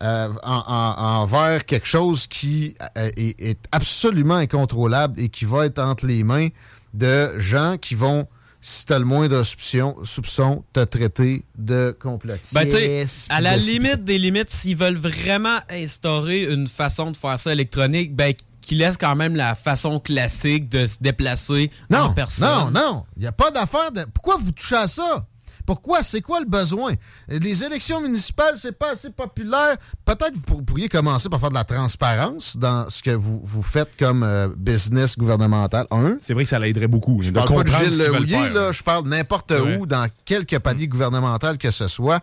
euh, 0.00 0.28
en- 0.42 0.64
en- 0.66 1.20
envers 1.22 1.66
quelque 1.66 1.86
chose 1.86 2.26
qui 2.26 2.74
euh, 2.96 3.10
est, 3.16 3.40
est 3.40 3.58
absolument 3.72 4.36
incontrôlable 4.36 5.20
et 5.20 5.28
qui 5.28 5.44
va 5.44 5.66
être 5.66 5.80
entre 5.80 6.06
les 6.06 6.22
mains 6.24 6.48
de 6.94 7.38
gens 7.38 7.76
qui 7.80 7.94
vont, 7.94 8.26
si 8.60 8.86
tu 8.86 8.92
as 8.92 8.98
le 8.98 9.04
moindre 9.04 9.42
soupçon, 9.44 9.96
soupçon 10.04 10.64
te 10.72 10.80
traiter 10.84 11.44
de 11.58 11.94
complotiste. 12.00 12.54
Ben, 12.54 13.06
à 13.28 13.40
la 13.40 13.56
limite 13.72 14.04
des 14.04 14.18
limites, 14.18 14.50
s'ils 14.50 14.76
veulent 14.76 14.96
vraiment 14.98 15.58
instaurer 15.68 16.44
une 16.44 16.68
façon 16.68 17.10
de 17.10 17.16
faire 17.16 17.38
ça 17.38 17.52
électronique, 17.52 18.14
ben, 18.16 18.32
qu'ils 18.62 18.78
laissent 18.78 18.96
quand 18.96 19.14
même 19.16 19.36
la 19.36 19.54
façon 19.54 20.00
classique 20.00 20.68
de 20.70 20.86
se 20.86 20.96
déplacer 21.00 21.70
en 21.92 22.06
Non, 22.08 22.14
personne. 22.14 22.72
non, 22.72 22.80
non. 22.80 23.04
Il 23.16 23.20
n'y 23.22 23.28
a 23.28 23.32
pas 23.32 23.50
d'affaire 23.50 23.92
de. 23.92 24.04
Pourquoi 24.14 24.36
vous 24.38 24.52
touchez 24.52 24.76
à 24.76 24.88
ça? 24.88 25.22
Pourquoi? 25.64 26.02
C'est 26.02 26.22
quoi 26.22 26.40
le 26.40 26.46
besoin? 26.46 26.92
Les 27.28 27.62
élections 27.62 28.00
municipales, 28.00 28.54
c'est 28.56 28.76
pas 28.76 28.92
assez 28.94 29.10
populaire. 29.10 29.76
Peut-être 30.04 30.32
que 30.32 30.38
vous 30.50 30.62
pourriez 30.62 30.88
commencer 30.88 31.28
par 31.28 31.38
faire 31.38 31.50
de 31.50 31.54
la 31.54 31.62
transparence 31.62 32.56
dans 32.56 32.90
ce 32.90 33.00
que 33.00 33.12
vous, 33.12 33.40
vous 33.44 33.62
faites 33.62 33.90
comme 33.96 34.24
euh, 34.24 34.48
business 34.56 35.16
gouvernemental. 35.16 35.86
Un. 35.92 36.16
C'est 36.20 36.34
vrai 36.34 36.42
que 36.42 36.50
ça 36.50 36.58
l'aiderait 36.58 36.88
beaucoup. 36.88 37.22
Je 37.22 37.30
parle 37.30 37.54
pas 37.54 37.62
de 37.62 37.68
Gilles 37.68 38.52
là. 38.52 38.72
Je 38.72 38.82
parle 38.82 39.06
n'importe 39.08 39.52
Ouais. 39.52 39.76
où, 39.76 39.86
dans 39.86 40.08
quelque 40.24 40.56
palier 40.56 40.88
gouvernemental 40.88 41.58
que 41.58 41.70
ce 41.70 41.86
soit. 41.86 42.20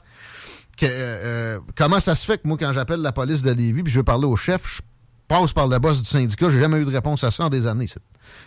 Que, 0.77 0.86
euh, 0.89 1.60
comment 1.75 2.00
ça 2.01 2.15
se 2.15 2.25
fait 2.25 2.38
que 2.41 2.48
moi, 2.48 2.58
quand 2.60 2.72
j'appelle 2.74 3.01
la 3.01 3.12
police 3.13 3.41
de 3.43 3.51
Lévis 3.51 3.84
puis 3.84 3.91
je 3.93 4.00
veux 4.00 4.03
parler 4.03 4.25
au 4.25 4.36
chef, 4.36 4.63
je 4.75 4.81
passe 5.29 5.53
par 5.53 5.67
le 5.67 5.79
boss 5.79 6.00
du 6.00 6.05
syndicat, 6.05 6.50
j'ai 6.50 6.59
jamais 6.59 6.79
eu 6.81 6.86
de 6.86 6.91
réponse 6.91 7.24
à 7.24 7.31
ça 7.31 7.45
en 7.45 7.50
des 7.50 7.67
années. 7.67 7.86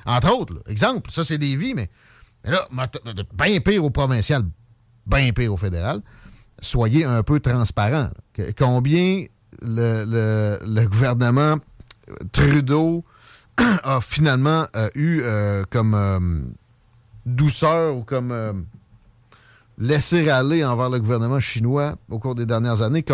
Entre 0.04 0.36
autres, 0.36 0.62
exemple, 0.66 1.10
ça 1.10 1.24
c'est 1.24 1.38
Lévis, 1.38 1.74
mais, 1.74 1.88
mais 2.44 2.50
là, 2.50 2.68
bien 3.32 3.60
pire 3.60 3.84
au 3.84 3.90
provincial, 3.90 4.42
bien 5.06 5.32
pire 5.32 5.52
au 5.52 5.56
fédéral. 5.56 6.02
Soyez 6.60 7.04
un 7.04 7.22
peu 7.22 7.40
transparent. 7.40 8.10
Combien 8.58 9.24
le, 9.62 10.84
gouvernement 10.86 11.56
euh, 12.08 12.14
Trudeau 12.32 13.04
a 13.84 14.00
finalement 14.00 14.66
euh, 14.76 14.88
eu 14.94 15.20
euh, 15.22 15.62
comme 15.70 16.54
douceur 17.24 17.96
ou 17.96 18.04
comme 18.04 18.66
laisser 19.78 20.28
aller 20.30 20.64
envers 20.64 20.90
le 20.90 20.98
gouvernement 20.98 21.40
chinois 21.40 21.96
au 22.08 22.18
cours 22.18 22.34
des 22.34 22.46
dernières 22.46 22.82
années. 22.82 23.04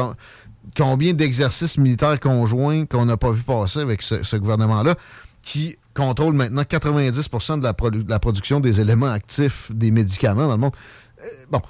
Com- 0.77 0.89
combien 0.89 1.13
d'exercices 1.13 1.79
militaires 1.79 2.19
conjoints 2.19 2.87
qu'on 2.87 3.05
n'a 3.05 3.17
pas 3.17 3.31
vu 3.31 3.43
passer 3.43 3.81
avec 3.81 4.03
ce, 4.03 4.37
gouvernement-là 4.37 4.95
qui 5.43 5.77
contrôle 5.95 6.35
maintenant 6.35 6.65
90 6.65 7.31
de 7.59 7.63
la, 7.63 7.73
de 7.73 8.11
la, 8.11 8.19
production 8.19 8.61
des 8.61 8.81
éléments 8.81 9.07
actifs 9.07 9.71
des 9.73 9.91
médicaments 9.91 10.47
dans 10.47 10.55
le 10.55 10.59
monde? 10.59 10.75
Euh, 11.23 11.27
bon, 11.51 11.61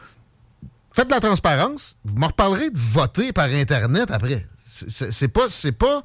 faites 0.92 1.08
de 1.08 1.14
la 1.14 1.20
transparence. 1.20 1.96
Vous 2.04 2.16
me 2.16 2.26
reparlerez 2.26 2.70
de 2.70 2.78
voter 2.78 3.32
par 3.32 3.46
Internet 3.46 4.10
après. 4.10 4.46
C'est 4.64 5.28
pas, 5.28 5.48
pas 5.78 6.04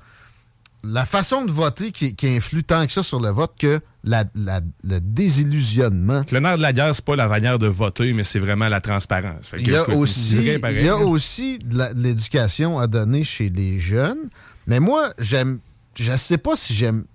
la 0.84 1.06
façon 1.06 1.46
de 1.46 1.52
voter 1.52 1.92
qui, 1.92 2.16
influe 2.24 2.64
tant 2.64 2.86
que 2.86 2.92
ça 2.92 3.04
sur 3.04 3.22
le 3.22 3.30
vote 3.30 3.54
que 3.58 3.80
le 4.04 5.00
désillusionnement. 5.00 6.24
Le 6.30 6.40
nerf 6.40 6.58
de 6.58 6.62
la 6.62 6.74
guerre, 6.74 6.94
c'est 6.94 7.06
pas 7.06 7.16
la 7.16 7.28
manière 7.28 7.58
de 7.58 7.68
voter, 7.68 8.12
mais 8.14 8.24
c'est 8.24 8.40
vraiment 8.40 8.68
la 8.68 8.82
transparence. 8.82 9.50
il 9.58 9.70
y 9.70 9.76
a 9.76 9.90
aussi, 9.90 10.38
il 10.38 10.84
y 10.84 10.90
a 10.90 10.98
aussi 10.98 11.60
de 11.60 11.84
l'éducation 11.96 12.80
à 12.80 12.88
donner 12.88 13.24
chez 13.24 13.50
les 13.50 13.80
jeunes. 13.80 14.30
Mais 14.68 14.80
moi, 14.80 15.14
j'aime. 15.20 15.60
Je 15.96 16.16
sais 16.18 16.38
pas 16.38 16.56
si 16.56 16.74
j'aime 16.74 17.06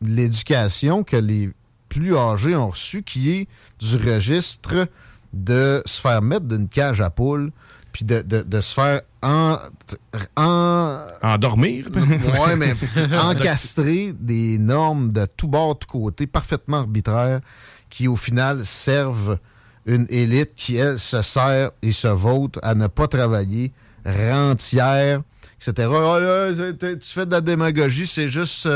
l'éducation 0.00 1.02
que 1.02 1.16
les 1.16 1.50
plus 1.88 2.16
âgés 2.16 2.56
ont 2.56 2.68
reçue, 2.70 3.02
qui 3.02 3.30
est 3.30 3.48
du 3.80 3.96
registre 3.96 4.86
de 5.32 5.82
se 5.84 6.00
faire 6.00 6.22
mettre 6.22 6.46
d'une 6.46 6.68
cage 6.68 7.00
à 7.00 7.10
poules, 7.10 7.50
puis 7.92 8.04
de, 8.04 8.60
se 8.60 8.74
faire 8.74 9.02
en, 9.22 9.58
en... 10.36 10.98
endormir. 11.22 11.86
oui, 11.94 12.56
mais 12.56 12.74
encastrer 13.18 14.12
des 14.12 14.58
normes 14.58 15.12
de 15.12 15.26
tout 15.36 15.48
bord, 15.48 15.74
de 15.74 15.80
tout 15.80 15.88
côté, 15.88 16.26
parfaitement 16.26 16.78
arbitraires, 16.78 17.40
qui 17.88 18.08
au 18.08 18.16
final 18.16 18.64
servent 18.64 19.38
une 19.86 20.06
élite 20.10 20.54
qui, 20.54 20.76
elle, 20.76 20.98
se 20.98 21.22
sert 21.22 21.70
et 21.82 21.92
se 21.92 22.08
vote 22.08 22.58
à 22.62 22.74
ne 22.74 22.86
pas 22.86 23.08
travailler, 23.08 23.72
rentière, 24.04 25.22
etc. 25.60 25.88
Oh, 25.90 26.18
tu 26.78 26.98
fais 27.02 27.26
de 27.26 27.32
la 27.32 27.40
démagogie, 27.40 28.06
c'est 28.06 28.30
juste 28.30 28.68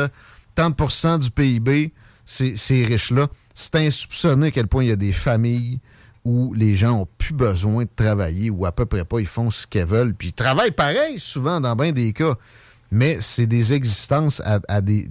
30% 0.56 1.06
euh, 1.06 1.18
du 1.18 1.30
PIB, 1.30 1.92
ces 2.25 2.85
riches-là. 2.85 3.26
C'est 3.54 3.76
insoupçonné 3.76 4.49
à 4.49 4.50
quel 4.50 4.66
point 4.66 4.83
il 4.83 4.88
y 4.88 4.92
a 4.92 4.97
des 4.97 5.12
familles 5.12 5.78
où 6.24 6.54
les 6.54 6.74
gens 6.74 7.00
ont 7.00 7.08
plus 7.18 7.34
besoin 7.34 7.84
de 7.84 7.90
travailler 7.94 8.50
ou 8.50 8.64
à 8.64 8.72
peu 8.72 8.86
près 8.86 9.04
pas, 9.04 9.20
ils 9.20 9.26
font 9.26 9.50
ce 9.50 9.66
qu'ils 9.66 9.84
veulent. 9.84 10.14
Puis 10.14 10.28
ils 10.28 10.32
travaillent 10.32 10.70
pareil, 10.70 11.18
souvent, 11.18 11.60
dans 11.60 11.76
bien 11.76 11.92
des 11.92 12.12
cas. 12.12 12.34
Mais 12.90 13.18
c'est 13.20 13.46
des 13.46 13.72
existences 13.72 14.40
à, 14.44 14.80
des, 14.80 15.08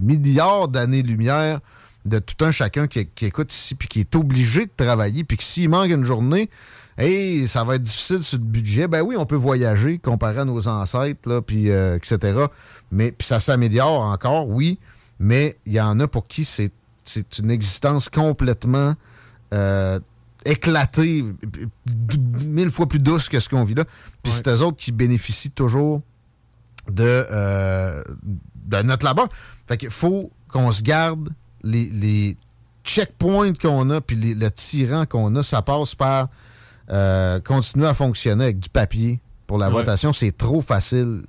milliards 0.00 0.68
d'années-lumière 0.68 1.60
de 2.04 2.18
tout 2.18 2.44
un 2.44 2.50
chacun 2.50 2.86
qui, 2.86 3.06
écoute 3.22 3.52
ici, 3.52 3.74
puis 3.74 3.86
qui 3.86 4.00
est 4.00 4.16
obligé 4.16 4.66
de 4.66 4.72
travailler, 4.76 5.22
puis 5.22 5.36
que 5.36 5.44
s'il 5.44 5.68
manque 5.68 5.90
une 5.90 6.04
journée, 6.04 6.50
hey, 6.98 7.46
ça 7.46 7.62
va 7.62 7.76
être 7.76 7.82
difficile 7.82 8.22
sur 8.22 8.38
le 8.38 8.44
budget. 8.44 8.88
Ben 8.88 9.02
oui, 9.02 9.16
on 9.18 9.26
peut 9.26 9.36
voyager 9.36 9.98
comparé 9.98 10.38
à 10.38 10.44
nos 10.44 10.66
ancêtres, 10.66 11.40
puis 11.40 11.70
euh, 11.70 11.96
etc. 11.96 12.46
Mais 12.90 13.12
puis 13.12 13.26
ça 13.26 13.38
s'améliore 13.38 14.00
encore, 14.00 14.48
oui, 14.48 14.78
mais 15.18 15.58
il 15.66 15.74
y 15.74 15.80
en 15.80 16.00
a 16.00 16.08
pour 16.08 16.26
qui 16.26 16.44
c'est 16.44 16.72
une 17.38 17.50
existence 17.50 18.08
complètement 18.08 18.94
euh, 19.52 20.00
éclaté 20.44 21.24
mille 22.44 22.70
fois 22.70 22.86
plus 22.86 22.98
douce 22.98 23.28
que 23.28 23.40
ce 23.40 23.48
qu'on 23.48 23.64
vit 23.64 23.74
là. 23.74 23.84
Puis 24.22 24.32
c'est 24.32 24.48
eux 24.48 24.62
autres 24.62 24.76
qui 24.76 24.92
bénéficient 24.92 25.50
toujours 25.50 26.00
de, 26.88 27.04
euh, 27.04 28.02
de 28.66 28.82
notre 28.82 29.04
labeur. 29.04 29.28
Fait 29.66 29.76
qu'il 29.76 29.90
faut 29.90 30.30
qu'on 30.48 30.72
se 30.72 30.82
garde 30.82 31.30
les, 31.62 31.88
les 31.90 32.36
checkpoints 32.84 33.52
qu'on 33.52 33.90
a, 33.90 34.00
puis 34.00 34.16
le 34.16 34.50
tyran 34.50 35.06
qu'on 35.06 35.34
a, 35.36 35.42
ça 35.42 35.62
passe 35.62 35.94
par 35.94 36.28
euh, 36.90 37.40
continuer 37.40 37.86
à 37.86 37.94
fonctionner 37.94 38.44
avec 38.44 38.58
du 38.58 38.68
papier 38.68 39.20
pour 39.46 39.58
la 39.58 39.68
votation. 39.68 40.12
C'est 40.12 40.36
trop 40.36 40.60
facile 40.60 41.22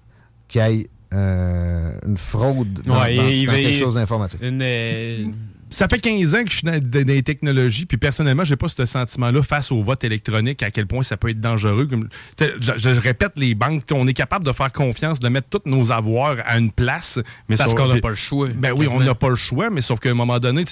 qu'il 0.48 0.62
y 0.62 0.66
ait 0.82 0.90
euh, 1.14 1.92
une 2.08 2.18
fraude 2.18 2.82
dans, 2.86 3.04
quelque 3.04 3.76
chose 3.76 3.96
d'informatique. 3.96 4.40
Une, 4.42 5.34
ça 5.72 5.88
fait 5.88 6.00
15 6.00 6.36
ans 6.36 6.44
que 6.44 6.52
je 6.52 6.58
suis 6.58 6.68
dans, 6.68 7.08
les 7.08 7.24
technologies, 7.24 7.86
puis 7.86 7.98
personnellement, 7.98 8.44
j'ai 8.44 8.58
pas 8.58 8.68
ce 8.68 8.86
sentiment-là 8.86 9.42
face 9.42 9.72
au 9.72 9.82
vote 9.82 10.04
électronique, 10.04 10.62
à 10.64 10.70
quel 10.70 10.86
point 10.86 11.02
ça 11.02 11.18
peut 11.18 11.30
être 11.30 11.40
dangereux. 11.40 11.88
Je, 12.40 12.90
répète, 12.90 13.32
les 13.38 13.56
banques, 13.56 13.84
on 13.92 14.08
est 14.08 14.14
capable 14.14 14.46
de 14.46 14.52
faire 14.52 14.72
confiance, 14.72 15.20
de 15.20 15.30
mettre 15.30 15.48
tous 15.50 15.70
nos 15.70 15.92
avoirs 15.92 16.38
à 16.46 16.58
une 16.58 16.72
place. 16.72 17.20
Mais 17.48 17.56
Parce 17.56 17.74
qu'on 17.74 17.88
n'a 17.88 18.02
pas 18.02 18.10
le 18.10 18.16
choix. 18.16 18.50
Ben 18.50 18.74
oui, 18.76 18.88
on 18.92 19.00
n'a 19.00 19.16
pas 19.16 19.30
le 19.30 19.36
choix, 19.36 19.70
mais 19.70 19.82
sauf 19.82 20.00
qu'à 20.00 20.12
un 20.12 20.14
moment 20.14 20.40
donné, 20.40 20.66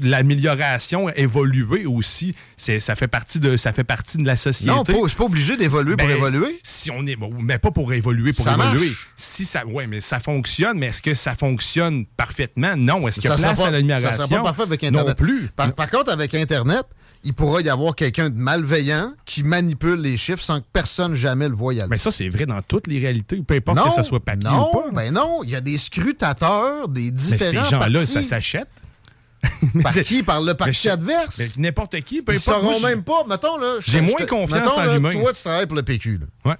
l'amélioration, 0.00 1.08
évoluer 1.10 1.86
aussi, 1.86 2.34
ça 2.56 2.94
fait 2.94 3.08
partie 3.08 3.40
de 3.40 3.56
ça 3.56 3.72
fait 3.72 3.84
partie 3.84 4.18
de 4.18 4.26
la 4.26 4.36
société. 4.36 4.72
Non, 4.72 4.84
je 4.86 5.08
suis 5.08 5.16
pas 5.16 5.24
obligé 5.24 5.56
d'évoluer 5.56 5.96
pour 5.96 6.06
ben, 6.06 6.16
évoluer. 6.16 6.60
Si 6.62 6.90
on 6.90 7.06
est, 7.06 7.16
mais 7.40 7.58
pas 7.58 7.70
pour 7.70 7.92
évoluer 7.92 8.32
pour 8.32 8.48
évoluer. 8.48 8.90
Si 9.16 9.44
ça, 9.44 9.64
ouais, 9.66 9.86
mais 9.86 10.00
ça 10.00 10.20
fonctionne, 10.20 10.78
mais 10.78 10.86
est-ce 10.86 11.02
que 11.02 11.14
ça 11.14 11.34
fonctionne 11.34 12.04
parfaitement? 12.16 12.76
Non. 12.76 13.08
Est-ce 13.08 13.20
qu'il 13.20 13.30
y 13.30 13.32
a 13.32 13.36
place 13.36 13.60
à 13.60 13.70
l'amélioration? 13.70 14.25
Pas 14.28 14.40
parfait 14.40 14.62
avec 14.62 14.84
Internet. 14.84 15.16
plus. 15.16 15.48
Par, 15.48 15.90
contre, 15.90 16.10
avec 16.10 16.34
Internet, 16.34 16.84
il 17.24 17.34
pourra 17.34 17.60
y 17.60 17.68
avoir 17.68 17.94
quelqu'un 17.94 18.30
de 18.30 18.38
malveillant 18.38 19.12
qui 19.24 19.42
manipule 19.42 20.00
les 20.00 20.16
chiffres 20.16 20.42
sans 20.42 20.60
que 20.60 20.66
personne 20.72 21.14
jamais 21.14 21.48
le 21.48 21.54
voie 21.54 21.72
aller. 21.72 21.84
Mais 21.88 21.98
ça, 21.98 22.10
c'est 22.10 22.28
vrai 22.28 22.46
dans 22.46 22.62
toutes 22.62 22.86
les 22.86 22.98
réalités, 22.98 23.42
peu 23.46 23.54
importe 23.54 23.82
que 23.84 23.94
ce 23.94 24.02
soit 24.02 24.20
papier 24.20 24.48
ou 24.48 24.72
pas. 24.72 24.90
Ben 24.92 25.12
non, 25.12 25.42
il 25.42 25.50
y 25.50 25.56
a 25.56 25.60
des 25.60 25.78
scrutateurs, 25.78 26.88
des 26.88 27.10
différents 27.10 27.52
Mais 27.52 27.64
ces 27.64 27.70
gens-là, 27.70 28.06
ça 28.06 28.22
s'achète. 28.22 28.68
Par 29.82 29.92
qui? 29.92 30.22
Par 30.22 30.40
le 30.40 30.54
parti 30.54 30.88
adverse? 30.88 31.56
N'importe 31.56 32.00
qui, 32.00 32.22
peu 32.22 32.32
Ils 32.32 32.36
importe. 32.38 32.62
Ils 32.62 32.72
sauront 32.72 32.80
même 32.80 33.02
pas. 33.02 33.24
Mettons, 33.28 33.58
là. 33.58 33.76
J'ai 33.80 34.00
moins 34.00 34.26
confiance 34.26 34.76
en 34.76 34.92
lui-même. 34.92 35.12
Toi, 35.12 35.32
tu 35.32 35.42
travailles 35.42 35.66
pour 35.66 35.76
le 35.76 35.82
PQ. 35.82 36.20
Ouais. 36.44 36.54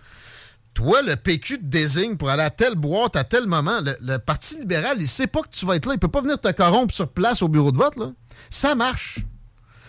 Toi, 0.76 1.00
le 1.00 1.16
PQ 1.16 1.58
te 1.58 1.64
désigne 1.64 2.18
pour 2.18 2.28
aller 2.28 2.42
à 2.42 2.50
telle 2.50 2.74
boîte 2.74 3.16
à 3.16 3.24
tel 3.24 3.46
moment. 3.46 3.78
Le, 4.02 4.18
Parti 4.18 4.58
libéral, 4.58 4.98
il 5.00 5.08
sait 5.08 5.26
pas 5.26 5.40
que 5.40 5.48
tu 5.50 5.64
vas 5.64 5.76
être 5.76 5.86
là. 5.86 5.94
Il 5.94 5.98
peut 5.98 6.06
pas 6.06 6.20
venir 6.20 6.38
te 6.38 6.52
corrompre 6.52 6.92
sur 6.92 7.08
place 7.08 7.40
au 7.40 7.48
bureau 7.48 7.72
de 7.72 7.78
vote. 7.78 7.94
Ça 8.50 8.74
marche. 8.74 9.20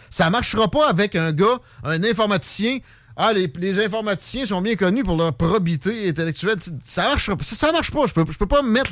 Ça 0.10 0.29
marchera 0.29 0.72
pas 0.72 0.88
avec 0.88 1.17
un 1.17 1.34
gars, 1.34 1.60
un 1.84 2.01
informaticien. 2.06 2.77
Ah, 3.17 3.34
les, 3.34 3.86
informaticiens 3.86 4.46
sont 4.46 4.62
bien 4.62 4.77
connus 4.77 5.03
pour 5.03 5.17
leur 5.17 5.34
probité 5.34 6.08
intellectuelle. 6.08 6.56
Ça 6.86 7.10
marchera 7.10 7.36
pas. 7.36 7.72
Marche 7.74 7.91
pas. 7.91 8.06
Je 8.06 8.13
peux, 8.13 8.24
peux 8.24 8.48
pas 8.48 8.62
mettre 8.62 8.91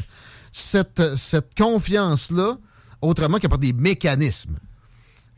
cette, 0.52 1.16
cette 1.16 1.56
confiance-là 1.58 2.58
autrement 3.02 3.38
qu'à 3.38 3.48
par 3.48 3.58
des 3.58 3.72
mécanismes 3.72 4.58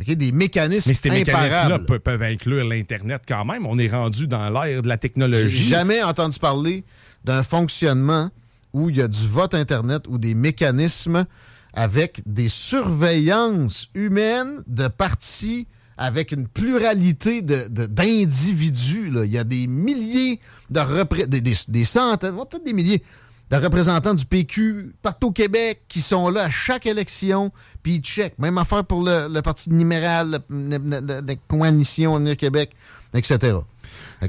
des 0.05 0.31
mécanismes 0.31 0.89
Mais 0.89 0.93
ces 0.93 1.09
mécanismes-là 1.09 1.79
peuvent, 1.79 2.21
inclure 2.21 2.63
l'Internet 2.65 3.23
quand 3.27 3.45
même. 3.45 3.65
On 3.65 3.77
est 3.77 3.87
rendu 3.87 4.27
dans 4.27 4.49
l'ère 4.49 4.81
de 4.81 4.87
la 4.87 4.97
technologie. 4.97 5.49
J'ai 5.57 5.69
jamais 5.69 6.03
entendu 6.03 6.37
parler 6.39 6.83
d'un 7.23 7.43
fonctionnement 7.43 8.29
où 8.73 8.89
il 8.89 8.97
y 8.97 9.01
a 9.01 9.07
du 9.07 9.27
vote 9.27 9.53
Internet 9.53 10.03
ou 10.07 10.17
des 10.17 10.33
mécanismes 10.33 11.25
avec 11.73 12.21
des 12.25 12.47
surveillances 12.47 13.89
humaines 13.93 14.63
de 14.67 14.87
partis 14.87 15.67
avec 15.97 16.31
une 16.31 16.47
pluralité 16.47 17.41
d'individus. 17.41 19.09
De, 19.09 19.25
il 19.25 19.31
y 19.31 19.37
a 19.37 19.43
des 19.43 19.67
milliers 19.67 20.39
de 20.69 21.25
des, 21.25 21.41
des, 21.41 21.85
centaines, 21.85 22.35
peut-être 22.35 22.63
des 22.63 22.73
milliers 22.73 23.03
de 23.49 23.55
représentants 23.55 24.13
du 24.13 24.25
PQ 24.25 24.93
partout 25.01 25.27
au 25.27 25.31
Québec 25.31 25.83
qui 25.87 26.01
sont 26.01 26.29
là 26.29 26.43
à 26.43 26.49
chaque 26.49 26.85
élection, 26.85 27.51
puis 27.81 27.95
ils 27.95 28.01
checkent. 28.01 28.39
Même 28.39 28.57
affaire 28.57 28.83
pour 28.83 29.03
le, 29.03 29.39
Parti 29.41 29.69
libéral, 29.69 30.39
la 30.49 31.35
coalition 31.47 32.15
au 32.15 32.35
Québec, 32.35 32.71
etc. 33.13 33.57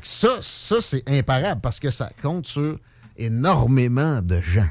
ça, 0.03 0.29
ça 0.41 0.77
c'est 0.81 1.09
imparable 1.09 1.61
parce 1.61 1.81
que 1.81 1.91
ça 1.91 2.11
compte 2.23 2.47
sur 2.47 2.79
énormément 3.17 4.23
de 4.23 4.41
gens. 4.41 4.69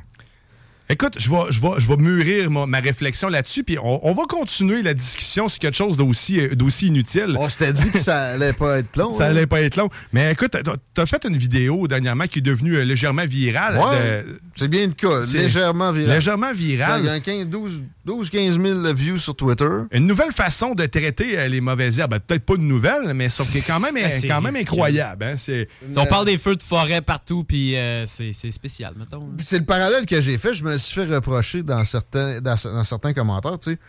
Écoute, 0.89 1.15
je 1.17 1.29
vais, 1.29 1.37
je 1.49 1.59
vais, 1.59 1.67
je 1.79 1.87
vais 1.87 1.97
mûrir 1.97 2.49
ma, 2.49 2.79
réflexion 2.79 3.27
là-dessus, 3.27 3.65
puis 3.65 3.77
on, 3.81 4.13
va 4.13 4.23
continuer 4.23 4.81
la 4.81 4.93
discussion 4.93 5.49
sur 5.49 5.59
quelque 5.59 5.75
chose 5.75 5.97
d'aussi, 5.97 6.39
euh, 6.39 6.55
d'aussi 6.55 6.87
inutile. 6.87 7.35
On 7.37 7.49
s'était 7.49 7.73
dit 7.73 7.91
que 7.91 7.99
ça 7.99 8.29
allait 8.29 8.53
pas 8.53 8.79
être 8.79 8.95
long. 8.95 9.13
ça 9.13 9.25
hein? 9.25 9.29
allait 9.31 9.47
pas 9.47 9.61
être 9.61 9.75
long. 9.75 9.89
Mais 10.13 10.31
écoute, 10.31 10.55
t'as 10.93 11.05
fait 11.05 11.25
une 11.25 11.35
vidéo 11.35 11.89
dernièrement 11.89 12.27
qui 12.27 12.39
est 12.39 12.41
devenue 12.41 12.75
euh, 12.75 12.85
légèrement 12.85 13.25
virale. 13.25 13.77
Ouais, 13.77 14.25
c'est 14.53 14.69
bien 14.69 14.87
le 14.87 14.93
cas, 14.93 15.25
légèrement 15.33 15.91
virale. 15.91 16.15
Légèrement 16.15 16.53
virale. 16.53 17.01
Il 17.03 17.07
y 17.07 17.09
a 17.09 17.19
15, 17.19 17.47
12, 17.47 17.83
12-15 18.07 18.83
000 18.83 18.93
views 18.93 19.17
sur 19.17 19.35
Twitter. 19.35 19.67
Une 19.91 20.07
nouvelle 20.07 20.31
façon 20.31 20.73
de 20.73 20.85
traiter 20.85 21.37
euh, 21.37 21.49
les 21.49 21.59
mauvaises 21.59 21.99
herbes. 21.99 22.17
Peut-être 22.25 22.45
pas 22.45 22.55
une 22.55 22.67
nouvelle, 22.69 23.13
mais 23.13 23.27
sauf 23.27 23.51
qui 23.51 23.57
est 23.57 23.67
quand 23.67 23.81
même, 23.81 23.97
quand 24.25 24.41
même 24.41 24.55
incroyable. 24.55 25.25
Hein? 25.25 25.63
On 25.97 26.05
parle 26.05 26.27
des 26.27 26.37
feux 26.37 26.55
de 26.55 26.63
forêt 26.63 27.01
partout, 27.01 27.43
puis 27.43 27.75
c'est 28.05 28.51
spécial, 28.51 28.93
mettons. 28.97 29.31
C'est 29.39 29.59
le 29.59 29.65
parallèle 29.65 30.05
que 30.05 30.21
j'ai 30.21 30.37
fait. 30.37 30.53
Je 30.53 30.63
me 30.63 30.76
suis 30.77 31.05
fait 31.05 31.13
reprocher 31.13 31.63
dans 31.63 31.83
certains, 31.85 32.41
dans, 32.41 32.83
certains 32.83 33.13
commentaires, 33.13 33.59
tu 33.59 33.71
sais. 33.71 33.79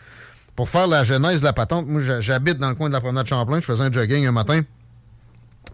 Pour 0.55 0.67
faire 0.67 0.87
la 0.87 1.03
genèse 1.03 1.39
de 1.39 1.45
la 1.45 1.53
patente, 1.53 1.87
moi, 1.87 2.01
j'habite 2.19 2.57
dans 2.57 2.69
le 2.69 2.75
coin 2.75 2.89
de 2.89 2.93
la 2.93 2.99
promenade 2.99 3.27
Champlain, 3.27 3.59
je 3.59 3.65
faisais 3.65 3.83
un 3.83 3.91
jogging 3.91 4.25
un 4.25 4.31
matin, 4.31 4.61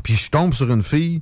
puis 0.04 0.16
je 0.16 0.30
tombe 0.30 0.54
sur 0.54 0.72
une 0.72 0.84
fille 0.84 1.22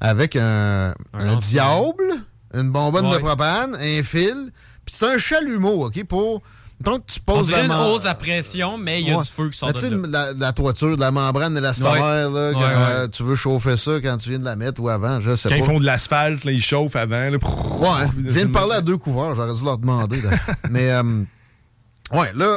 avec 0.00 0.36
un, 0.36 0.94
diable, 1.38 2.04
une 2.52 2.70
bonbonne 2.70 3.10
de 3.10 3.18
propane, 3.18 3.76
un 3.76 4.02
fil, 4.02 4.50
puis 4.84 4.94
c'est 4.98 5.06
un 5.06 5.18
chalumeau, 5.18 5.86
OK, 5.86 6.02
pour 6.04 6.42
donc, 6.80 7.06
tu 7.06 7.20
poses 7.20 7.52
On 7.52 7.64
une 7.64 7.72
hausse 7.72 8.04
à 8.04 8.14
pression, 8.14 8.76
mais 8.76 9.00
il 9.00 9.08
y 9.08 9.12
a 9.12 9.22
du 9.22 9.28
feu 9.28 9.48
qui 9.48 9.58
sort 9.58 9.72
de 9.72 9.88
là. 9.88 10.06
La, 10.08 10.32
la 10.32 10.52
toiture, 10.52 10.96
de 10.96 11.00
la 11.00 11.10
membrane 11.10 11.56
élastomère, 11.56 12.30
là, 12.30 12.52
quand 12.52 13.10
tu 13.10 13.22
veux 13.22 13.36
chauffer 13.36 13.76
ça 13.76 14.00
quand 14.02 14.16
tu 14.16 14.30
viens 14.30 14.38
de 14.38 14.44
la 14.44 14.56
mettre 14.56 14.82
ou 14.82 14.88
avant, 14.88 15.20
je 15.20 15.36
sais 15.36 15.48
pas. 15.48 15.56
Quand 15.56 15.64
ils 15.64 15.66
font 15.66 15.80
de 15.80 15.86
l'asphalte, 15.86 16.44
ils 16.44 16.62
chauffent 16.62 16.96
avant. 16.96 17.30
Là, 17.30 17.38
ouais, 17.38 18.06
je 18.16 18.30
viens 18.30 18.46
de 18.46 18.50
parler 18.50 18.74
à 18.74 18.80
deux 18.80 18.98
couvreurs, 18.98 19.34
j'aurais 19.34 19.54
dû 19.54 19.64
leur 19.64 19.78
demander. 19.78 20.20
mais, 20.70 20.90
euh, 20.90 21.22
Ouais, 22.12 22.30
là. 22.34 22.56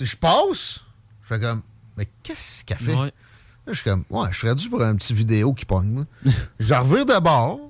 Je 0.00 0.16
passe, 0.16 0.80
je 1.22 1.26
fais 1.28 1.40
comme, 1.40 1.62
mais 1.96 2.08
qu'est-ce 2.22 2.64
qu'elle 2.64 2.78
fait? 2.78 2.94
Ouais. 2.94 3.12
Là, 3.66 3.72
je 3.72 3.74
suis 3.74 3.84
comme, 3.84 4.04
ouais, 4.10 4.28
je 4.32 4.38
serais 4.40 4.54
dû 4.54 4.68
pour 4.68 4.82
un 4.82 4.96
petit 4.96 5.14
vidéo 5.14 5.52
qui 5.54 5.64
pogne, 5.64 6.04
je 6.58 6.74
revire 6.74 7.06
de 7.06 7.18
bord, 7.20 7.60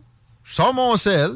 je 0.44 0.54
sors 0.54 0.72
mon 0.74 0.96
sel, 0.96 1.32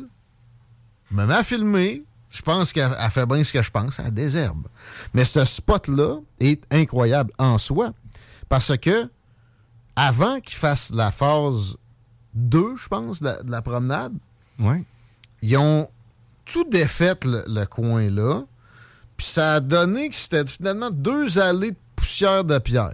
je 1.11 1.17
me 1.17 1.27
mets 1.27 1.35
à 1.35 1.45
filmer, 1.45 2.05
je 2.31 2.43
pense 2.43 2.73
qu'elle 2.73 2.95
elle 2.99 3.11
fait 3.11 3.27
bien 3.27 3.43
ce 3.45 3.53
que 3.53 3.63
je 3.63 3.71
pense, 3.71 3.99
elle 3.99 4.13
désherbe. 4.13 4.67
Mais 5.15 5.25
ce 5.25 5.45
spot-là 5.45 6.19
est 6.41 6.63
incroyable 6.73 7.33
en 7.39 7.59
soi, 7.59 7.93
parce 8.49 8.77
que 8.79 9.11
avant 9.95 10.41
qu'il 10.41 10.57
fasse 10.57 10.93
la 10.93 11.11
phase 11.11 11.77
2, 12.35 12.77
je 12.77 12.89
pense, 12.89 13.21
de 13.21 13.27
la, 13.27 13.43
de 13.43 13.51
la 13.51 13.63
promenade, 13.63 14.13
Ouais. 14.59 14.83
ils 15.43 15.57
ont 15.59 15.89
tout 16.47 16.65
défait 16.65 17.15
le, 17.25 17.45
le 17.47 17.65
coin 17.67 18.09
là. 18.11 18.43
Puis 19.17 19.27
ça 19.27 19.55
a 19.55 19.61
donné 19.61 20.09
que 20.11 20.15
c'était 20.17 20.47
finalement 20.47 20.91
deux 20.91 21.39
allées 21.39 21.71
de 21.71 21.77
poussière 21.95 22.45
de 22.45 22.59
pierre. 22.59 22.93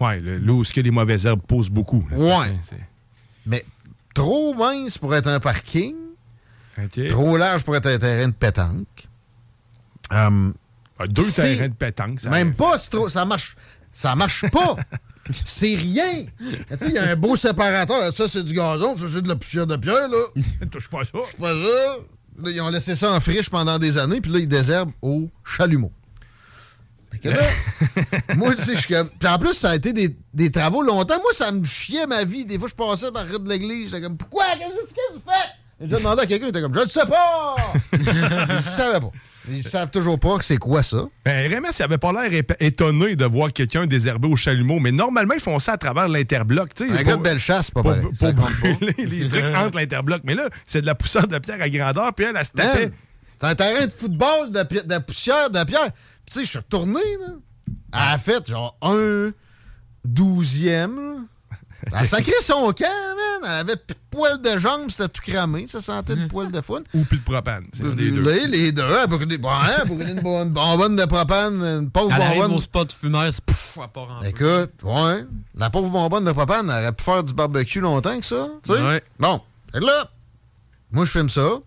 Ouais, 0.00 0.20
le- 0.20 0.38
là 0.38 0.52
où 0.52 0.62
ce 0.64 0.72
que 0.72 0.80
les 0.80 0.90
mauvaises 0.90 1.26
herbes 1.26 1.42
posent 1.46 1.70
beaucoup. 1.70 2.06
là. 2.10 2.16
Ouais. 2.18 2.56
Mais 3.46 3.64
trop 4.14 4.54
mince 4.54 4.96
pour 4.98 5.14
être 5.14 5.28
un 5.28 5.40
parking, 5.40 5.96
trop 7.08 7.36
large 7.36 7.62
pour 7.64 7.74
être 7.76 7.86
un 7.86 7.98
terrain 7.98 8.28
de 8.28 8.32
pétanque. 8.34 9.08
Hum, 10.10 10.54
Ah, 10.98 11.06
deux 11.08 11.28
terrains 11.30 11.68
de 11.68 11.74
pétanque. 11.74 12.20
ça 12.20 12.30
même 12.30 12.48
arrive. 12.48 12.54
pas, 12.56 12.78
trop, 12.78 13.08
ça 13.08 13.24
marche. 13.24 13.56
Ça 13.90 14.14
marche 14.14 14.48
pas. 14.50 14.76
c'est 15.44 15.74
rien. 15.74 16.26
Il 16.40 16.92
y 16.92 16.98
a 16.98 17.10
un 17.10 17.16
beau 17.16 17.34
séparateur. 17.36 18.12
Ça, 18.14 18.28
c'est 18.28 18.44
du 18.44 18.52
gazon. 18.54 18.96
Ça, 18.96 19.06
c'est 19.08 19.22
de 19.22 19.28
la 19.28 19.36
poussière 19.36 19.66
de 19.66 19.76
pierre, 19.76 20.08
là. 20.08 20.66
Touche 20.70 20.88
pas 20.88 21.04
ça. 21.04 21.18
C'est 21.24 21.38
pas 21.38 21.52
ça. 21.54 21.96
Là, 22.42 22.50
ils 22.50 22.60
ont 22.60 22.68
laissé 22.68 22.96
ça 22.96 23.12
en 23.12 23.20
friche 23.20 23.48
pendant 23.48 23.78
des 23.78 23.98
années, 23.98 24.20
puis 24.20 24.32
là, 24.32 24.38
ils 24.40 24.48
désherbent 24.48 24.92
au 25.02 25.28
chalumeau. 25.44 25.92
Fait 27.12 27.18
que 27.18 27.28
là, 27.28 27.44
moi, 28.36 28.54
tu 28.54 28.62
sais, 28.62 28.74
je 28.74 28.80
suis 28.80 28.94
comme. 28.94 29.08
Puis 29.08 29.28
en 29.28 29.38
plus, 29.38 29.54
ça 29.54 29.70
a 29.70 29.74
été 29.76 29.92
des, 29.92 30.16
des 30.32 30.50
travaux 30.50 30.82
longtemps. 30.82 31.18
Moi, 31.18 31.32
ça 31.32 31.52
me 31.52 31.64
chiait 31.64 32.06
ma 32.06 32.24
vie. 32.24 32.44
Des 32.44 32.58
fois, 32.58 32.68
je 32.68 32.74
passais 32.74 33.12
par 33.12 33.24
rue 33.26 33.38
de 33.38 33.48
l'église. 33.48 33.90
J'étais 33.90 34.02
comme, 34.02 34.16
pourquoi? 34.16 34.44
Qu'est-ce 34.58 34.70
que 34.70 35.14
tu 35.14 35.20
fais? 35.24 35.50
J'ai 35.80 35.96
demandé 35.96 36.22
à 36.22 36.26
quelqu'un, 36.26 36.46
il 36.46 36.48
était 36.50 36.60
comme, 36.60 36.74
je 36.74 36.80
ne 36.80 36.86
sais 36.86 37.06
pas! 37.06 37.56
Ils 37.92 38.54
ne 38.54 38.60
savaient 38.60 39.00
pas. 39.00 39.10
Ils 39.50 39.62
savent 39.62 39.90
toujours 39.90 40.18
pas 40.18 40.38
que 40.38 40.44
c'est 40.44 40.56
quoi 40.56 40.82
ça. 40.82 41.04
Ben, 41.24 41.46
RMS, 41.52 41.70
il 41.78 41.82
avait 41.82 41.98
pas 41.98 42.12
l'air 42.12 42.42
étonné 42.60 43.14
de 43.16 43.24
voir 43.24 43.52
quelqu'un 43.52 43.86
désherber 43.86 44.28
au 44.28 44.36
chalumeau, 44.36 44.78
mais 44.78 44.90
normalement, 44.92 45.34
ils 45.34 45.40
font 45.40 45.58
ça 45.58 45.72
à 45.72 45.76
travers 45.76 46.08
l'interbloc. 46.08 46.70
Un 46.80 46.86
pour- 46.86 47.04
gars 47.04 47.16
de 47.16 47.22
belle 47.22 47.38
chasse, 47.38 47.66
c'est 47.66 47.74
pas 47.74 47.82
pour, 47.82 47.90
pareil. 47.92 48.06
pour 48.34 48.34
compte 48.34 48.60
pas. 48.80 48.86
les 49.02 49.28
trucs 49.28 49.44
entre 49.56 49.76
l'interbloc. 49.78 50.22
Mais 50.24 50.34
là, 50.34 50.48
c'est 50.66 50.80
de 50.80 50.86
la 50.86 50.94
poussière 50.94 51.26
de 51.28 51.38
pierre 51.38 51.60
à 51.60 51.68
grandeur, 51.68 52.14
puis 52.14 52.24
elle, 52.26 52.36
elle 52.38 52.44
se 52.44 52.52
tapait. 52.52 52.90
C'est 53.40 53.46
un 53.46 53.54
terrain 53.54 53.86
de 53.86 53.92
football 53.92 54.50
de, 54.52 54.62
de 54.86 54.98
poussière, 54.98 55.50
de 55.50 55.62
pierre. 55.64 55.90
Puis 55.92 56.32
tu 56.32 56.38
sais, 56.38 56.44
je 56.44 56.48
suis 56.50 56.58
retourné, 56.58 57.00
là. 57.20 57.34
Elle 57.92 58.14
a 58.14 58.18
fait 58.18 58.48
genre 58.48 58.76
un 58.82 59.30
douzième. 60.04 61.26
Elle 61.92 61.98
a 61.98 62.04
sacré 62.04 62.32
son 62.42 62.72
camp, 62.72 62.84
man. 62.84 63.42
Elle 63.44 63.50
avait 63.50 63.76
plus 63.76 63.94
de 63.94 64.00
poils 64.10 64.40
de 64.40 64.58
jambes, 64.58 64.90
c'était 64.90 65.08
tout 65.08 65.20
cramé. 65.22 65.66
Ça 65.68 65.80
sentait 65.80 66.14
le 66.14 66.28
poil 66.28 66.50
de 66.50 66.60
fun. 66.60 66.80
Ou 66.94 67.04
puis 67.04 67.18
le 67.18 67.22
propane. 67.22 67.66
C'est 67.72 67.94
des 67.94 68.10
deux. 68.10 68.22
Là, 68.22 68.46
les 68.46 68.72
deux, 68.72 68.82
elle 68.82 68.96
a 68.96 69.06
brûlé, 69.06 69.38
bon, 69.38 69.50
hein, 69.50 69.66
elle 69.74 69.82
a 69.82 69.84
brûlé 69.84 70.12
une 70.12 70.20
bonne 70.20 70.50
bonbonne 70.50 70.96
de 70.96 71.04
propane, 71.04 71.62
une 71.62 71.90
pauvre 71.90 72.12
Elle 72.14 72.22
arrive 72.22 72.42
bonbonne. 72.42 72.56
au 72.56 72.60
spot 72.60 72.92
fumaire, 72.92 73.32
c'est 73.32 73.44
pouf, 73.44 73.78
elle 73.82 73.88
part 73.88 74.10
en. 74.10 74.20
Écoute, 74.20 74.72
ouais. 74.82 75.24
La 75.56 75.70
pauvre 75.70 75.90
bonbonne 75.90 76.24
de 76.24 76.32
propane, 76.32 76.70
elle 76.70 76.82
aurait 76.84 76.92
pu 76.92 77.04
faire 77.04 77.22
du 77.24 77.34
barbecue 77.34 77.80
longtemps 77.80 78.18
que 78.18 78.26
ça. 78.26 78.48
Tu 78.64 78.72
sais? 78.72 78.82
Ouais. 78.82 79.02
Bon. 79.18 79.40
Là, 79.74 80.10
moi, 80.92 81.04
je 81.04 81.10
filme 81.10 81.28
ça. 81.28 81.58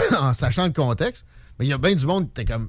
en 0.20 0.32
sachant 0.34 0.64
le 0.64 0.72
contexte. 0.72 1.24
Mais 1.58 1.66
il 1.66 1.68
y 1.68 1.72
a 1.72 1.78
bien 1.78 1.94
du 1.94 2.06
monde 2.06 2.24
qui 2.24 2.40
était 2.40 2.52
comme. 2.52 2.68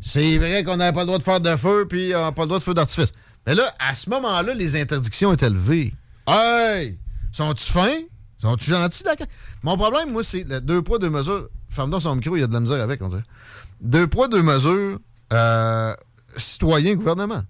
C'est 0.00 0.36
vrai 0.38 0.64
qu'on 0.64 0.76
n'avait 0.76 0.92
pas 0.92 1.00
le 1.00 1.06
droit 1.06 1.18
de 1.18 1.22
faire 1.22 1.40
de 1.40 1.56
feu, 1.56 1.86
puis 1.88 2.12
on 2.14 2.20
n'a 2.22 2.32
pas 2.32 2.42
le 2.42 2.48
droit 2.48 2.58
de 2.58 2.64
feu 2.64 2.74
d'artifice. 2.74 3.12
Mais 3.46 3.54
là, 3.54 3.74
à 3.78 3.94
ce 3.94 4.08
moment-là, 4.10 4.54
les 4.54 4.80
interdictions 4.80 5.32
étaient 5.32 5.50
levées. 5.50 5.92
Hey! 6.26 6.98
Sont-tu 7.32 7.64
fins? 7.72 7.98
Sont-tu 8.40 8.70
gentils, 8.70 9.02
d'accord? 9.04 9.26
Mon 9.62 9.76
problème, 9.76 10.12
moi, 10.12 10.22
c'est 10.22 10.44
deux 10.64 10.82
poids, 10.82 10.98
deux 10.98 11.10
mesures. 11.10 11.48
Ferme 11.68 11.90
donc 11.90 12.02
son 12.02 12.14
micro, 12.16 12.36
il 12.36 12.40
y 12.40 12.42
a 12.42 12.46
de 12.46 12.52
la 12.52 12.60
misère 12.60 12.80
avec, 12.82 13.00
on 13.02 13.08
dirait. 13.08 13.24
Deux 13.80 14.06
poids, 14.06 14.28
deux 14.28 14.42
mesures, 14.42 14.98
euh, 15.32 15.94
citoyen, 16.36 16.94
gouvernement. 16.94 17.42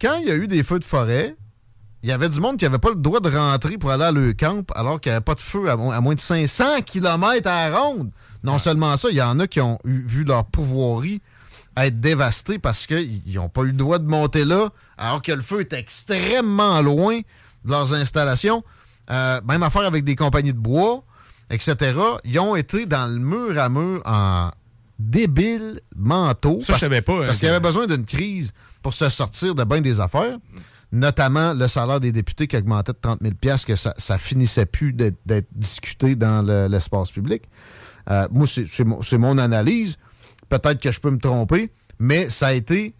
Quand 0.00 0.16
il 0.16 0.26
y 0.26 0.30
a 0.30 0.34
eu 0.36 0.48
des 0.48 0.62
feux 0.62 0.78
de 0.78 0.84
forêt, 0.84 1.36
il 2.02 2.08
y 2.08 2.12
avait 2.12 2.28
du 2.28 2.40
monde 2.40 2.58
qui 2.58 2.64
n'avait 2.64 2.78
pas 2.78 2.90
le 2.90 2.96
droit 2.96 3.20
de 3.20 3.30
rentrer 3.30 3.78
pour 3.78 3.90
aller 3.90 4.04
à 4.04 4.12
leur 4.12 4.34
camp 4.36 4.64
alors 4.74 5.00
qu'il 5.00 5.10
n'y 5.10 5.16
avait 5.16 5.24
pas 5.24 5.34
de 5.34 5.40
feu 5.40 5.70
à, 5.70 5.76
mo- 5.76 5.92
à 5.92 6.00
moins 6.00 6.14
de 6.14 6.20
500 6.20 6.82
km 6.84 7.48
à 7.48 7.70
la 7.70 7.78
ronde. 7.78 8.10
Non 8.42 8.58
seulement 8.58 8.94
ça, 8.98 9.08
il 9.10 9.16
y 9.16 9.22
en 9.22 9.38
a 9.40 9.46
qui 9.46 9.60
ont 9.60 9.78
eu- 9.84 10.02
vu 10.04 10.24
leur 10.24 10.44
pouvoirie 10.44 11.22
être 11.76 12.00
dévastés 12.00 12.58
parce 12.58 12.86
qu'ils 12.86 13.20
n'ont 13.34 13.48
pas 13.48 13.62
eu 13.62 13.66
le 13.68 13.72
droit 13.72 13.98
de 13.98 14.08
monter 14.08 14.44
là 14.44 14.68
alors 14.96 15.22
que 15.22 15.32
le 15.32 15.42
feu 15.42 15.60
est 15.60 15.72
extrêmement 15.72 16.80
loin 16.82 17.18
de 17.64 17.70
leurs 17.70 17.94
installations. 17.94 18.62
Euh, 19.10 19.40
même 19.46 19.62
affaire 19.62 19.82
avec 19.82 20.04
des 20.04 20.16
compagnies 20.16 20.52
de 20.52 20.58
bois, 20.58 21.02
etc. 21.50 21.76
Ils 22.24 22.38
ont 22.38 22.54
été 22.56 22.86
dans 22.86 23.06
le 23.12 23.18
mur 23.18 23.58
à 23.58 23.68
mur 23.68 24.00
en 24.06 24.50
débile 24.98 25.80
manteau. 25.96 26.60
Ça, 26.62 26.74
je 26.74 26.78
savais 26.80 27.02
pas, 27.02 27.14
hein, 27.14 27.26
Parce 27.26 27.38
qu'il 27.38 27.46
y 27.48 27.50
avait 27.50 27.60
besoin 27.60 27.86
d'une 27.86 28.04
crise 28.04 28.52
pour 28.82 28.94
se 28.94 29.08
sortir 29.08 29.54
de 29.54 29.64
bien 29.64 29.80
des 29.80 30.00
affaires, 30.00 30.38
notamment 30.92 31.52
le 31.54 31.66
salaire 31.68 32.00
des 32.00 32.12
députés 32.12 32.46
qui 32.46 32.56
augmentait 32.56 32.92
de 32.92 32.98
30 33.00 33.20
000 33.20 33.34
que 33.66 33.76
ça, 33.76 33.92
ça 33.98 34.16
finissait 34.18 34.66
plus 34.66 34.92
d'être 34.92 35.48
discuté 35.52 36.14
dans 36.14 36.42
le- 36.46 36.68
l'espace 36.68 37.10
public. 37.10 37.42
Euh, 38.10 38.28
moi, 38.30 38.46
c'est 38.46 38.68
c'est 38.68 38.84
mon, 38.84 39.02
c'est 39.02 39.18
mon 39.18 39.36
analyse. 39.38 39.96
Peut-être 40.58 40.80
que 40.80 40.92
je 40.92 41.00
peux 41.00 41.10
me 41.10 41.18
tromper, 41.18 41.72
mais 41.98 42.30
ça 42.30 42.48
a 42.48 42.52
été 42.52 42.94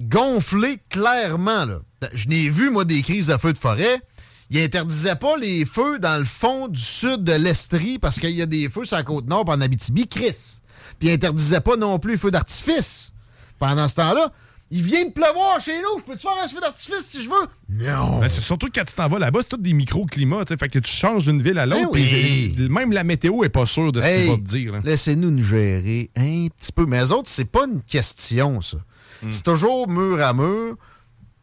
gonflé 0.00 0.78
clairement. 0.88 1.66
Je 2.14 2.28
n'ai 2.28 2.48
vu, 2.48 2.70
moi, 2.70 2.84
des 2.84 3.02
crises 3.02 3.26
de 3.26 3.36
feux 3.36 3.52
de 3.52 3.58
forêt. 3.58 4.00
Ils 4.48 4.62
interdisaient 4.62 5.16
pas 5.16 5.36
les 5.36 5.64
feux 5.64 5.98
dans 5.98 6.18
le 6.18 6.24
fond 6.24 6.68
du 6.68 6.80
sud 6.80 7.24
de 7.24 7.32
l'Estrie 7.32 7.98
parce 7.98 8.18
qu'il 8.18 8.30
y 8.30 8.42
a 8.42 8.46
des 8.46 8.68
feux 8.70 8.84
sur 8.84 8.96
la 8.96 9.02
côte 9.02 9.26
nord 9.26 9.44
en 9.48 9.60
Abitibi, 9.60 10.08
Chris. 10.08 10.60
Puis 10.98 11.08
ils 11.08 11.12
interdisaient 11.12 11.60
pas 11.60 11.76
non 11.76 11.98
plus 11.98 12.12
les 12.12 12.18
feux 12.18 12.30
d'artifice 12.30 13.12
pendant 13.58 13.86
ce 13.88 13.96
temps-là. 13.96 14.32
Il 14.70 14.82
vient 14.82 15.04
de 15.06 15.12
pleuvoir 15.12 15.60
chez 15.60 15.76
nous, 15.80 16.00
je 16.00 16.04
peux-tu 16.04 16.22
faire 16.22 16.42
un 16.42 16.48
feu 16.48 16.60
d'artifice 16.60 17.06
si 17.06 17.22
je 17.22 17.28
veux? 17.28 17.86
Non! 17.86 18.18
Ben, 18.18 18.28
c'est 18.28 18.40
surtout 18.40 18.68
quand 18.74 18.84
tu 18.84 18.94
t'en 18.94 19.08
vas 19.08 19.20
là-bas, 19.20 19.38
c'est 19.42 19.50
tout 19.50 19.56
des 19.58 19.72
microclimats. 19.72 20.44
Fait 20.44 20.68
que 20.68 20.80
tu 20.80 20.90
changes 20.90 21.24
d'une 21.26 21.40
ville 21.40 21.58
à 21.60 21.66
l'autre. 21.66 21.92
Ben 21.92 22.02
oui. 22.02 22.56
Même 22.68 22.90
la 22.92 23.04
météo 23.04 23.44
est 23.44 23.48
pas 23.48 23.66
sûre 23.66 23.92
de 23.92 24.00
ce 24.00 24.06
qu'il 24.06 24.14
Hey, 24.16 24.28
va 24.28 24.36
te 24.36 24.40
dire. 24.42 24.80
Laissez-nous 24.82 25.30
nous 25.30 25.44
gérer 25.44 26.10
un 26.16 26.48
petit 26.48 26.72
peu. 26.72 26.84
Mais 26.84 27.00
les 27.00 27.12
autres, 27.12 27.28
c'est 27.30 27.44
pas 27.44 27.66
une 27.66 27.80
question, 27.80 28.60
ça. 28.60 28.78
Hmm. 29.22 29.30
C'est 29.30 29.44
toujours 29.44 29.88
mur 29.88 30.20
à 30.20 30.32
mur. 30.32 30.76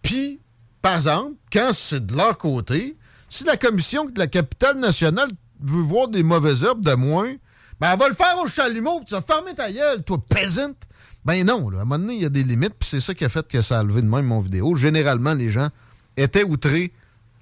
Puis, 0.02 0.42
par 0.82 0.98
exemple, 0.98 1.36
quand 1.52 1.72
c'est 1.74 2.06
de 2.06 2.18
leur 2.18 2.38
côté, 2.38 2.98
si 3.30 3.46
la 3.46 3.56
commission 3.56 4.04
de 4.04 4.20
la 4.20 4.28
capitale 4.28 4.80
nationale 4.80 5.30
veut 5.62 5.82
voir 5.82 6.10
des 6.10 6.24
mauvaises 6.24 6.64
herbes 6.66 6.84
de 6.84 6.94
moins, 6.94 7.32
ben 7.80 7.92
elle 7.94 8.00
va 8.00 8.10
le 8.10 8.16
faire 8.16 8.38
au 8.44 8.48
chalumeau, 8.48 9.02
tu 9.08 9.14
vas 9.16 9.22
fermer 9.22 9.56
ta 9.56 9.72
gueule, 9.72 10.04
toi, 10.04 10.18
peasant. 10.30 10.74
Ben 11.26 11.46
non, 11.46 11.70
là, 11.70 11.80
à 11.80 11.82
un 11.82 11.86
moment 11.86 12.00
donné, 12.00 12.16
il 12.16 12.22
y 12.22 12.26
a 12.26 12.30
des 12.30 12.44
limites, 12.44 12.74
puis 12.78 12.90
c'est 12.90 13.00
ça 13.00 13.14
qui 13.14 13.24
a 13.24 13.30
fait 13.30 13.48
que 13.48 13.62
ça 13.62 13.80
a 13.80 13.84
levé 13.84 14.02
de 14.02 14.08
même 14.08 14.26
mon 14.26 14.40
vidéo. 14.42 14.76
Généralement, 14.76 15.34
les 15.34 15.50
gens 15.50 15.70
étaient 16.18 16.44
outrés 16.44 16.92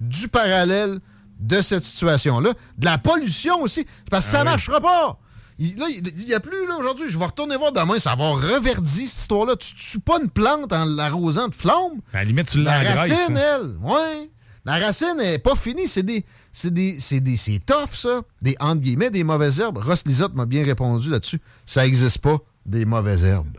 du 0.00 0.28
parallèle 0.28 0.98
de 1.40 1.60
cette 1.60 1.82
situation-là, 1.82 2.52
de 2.78 2.84
la 2.84 2.98
pollution 2.98 3.60
aussi. 3.62 3.84
Parce 4.10 4.26
que 4.26 4.30
Ah 4.30 4.32
ça 4.32 4.38
oui. 4.40 4.44
marchera 4.44 4.80
pas. 4.80 5.18
Il- 5.58 5.76
là, 5.78 5.86
il 5.90 6.24
n'y 6.26 6.34
a 6.34 6.40
plus, 6.40 6.66
là, 6.68 6.76
aujourd'hui. 6.78 7.06
Je 7.10 7.18
vais 7.18 7.24
retourner 7.24 7.56
voir 7.56 7.72
demain. 7.72 7.98
Ça 7.98 8.14
va 8.14 8.30
reverdir 8.30 9.06
cette 9.08 9.18
histoire-là. 9.22 9.56
Tu 9.56 9.74
tues 9.74 10.00
pas 10.00 10.18
une 10.22 10.30
plante 10.30 10.72
en 10.72 10.84
l'arrosant 10.84 11.48
de 11.48 11.54
flammes. 11.54 12.00
À 12.12 12.18
la 12.18 12.24
limite, 12.24 12.48
tu 12.50 12.62
La 12.62 12.78
l'engraisses. 12.78 13.10
racine, 13.10 13.36
hein. 13.36 13.58
elle, 13.60 13.76
ouais. 13.90 14.30
La 14.64 14.78
racine 14.78 15.16
n'est 15.18 15.38
pas 15.38 15.56
finie. 15.56 15.88
C'est 15.88 16.04
des. 16.04 16.24
C'est 16.52 16.72
des. 16.72 16.98
C'est 17.00 17.20
des. 17.20 17.36
C'est 17.36 17.60
tough, 17.66 17.94
ça. 17.94 18.22
Des 18.40 18.56
entre 18.60 18.80
guillemets, 18.80 19.10
des 19.10 19.24
mauvaises 19.24 19.58
herbes. 19.60 19.78
Ross 19.78 20.04
Lisotte 20.06 20.34
m'a 20.34 20.46
bien 20.46 20.64
répondu 20.64 21.10
là-dessus. 21.10 21.40
Ça 21.66 21.82
n'existe 21.82 22.18
pas, 22.18 22.38
des 22.64 22.84
mauvaises 22.84 23.24
herbes. 23.24 23.58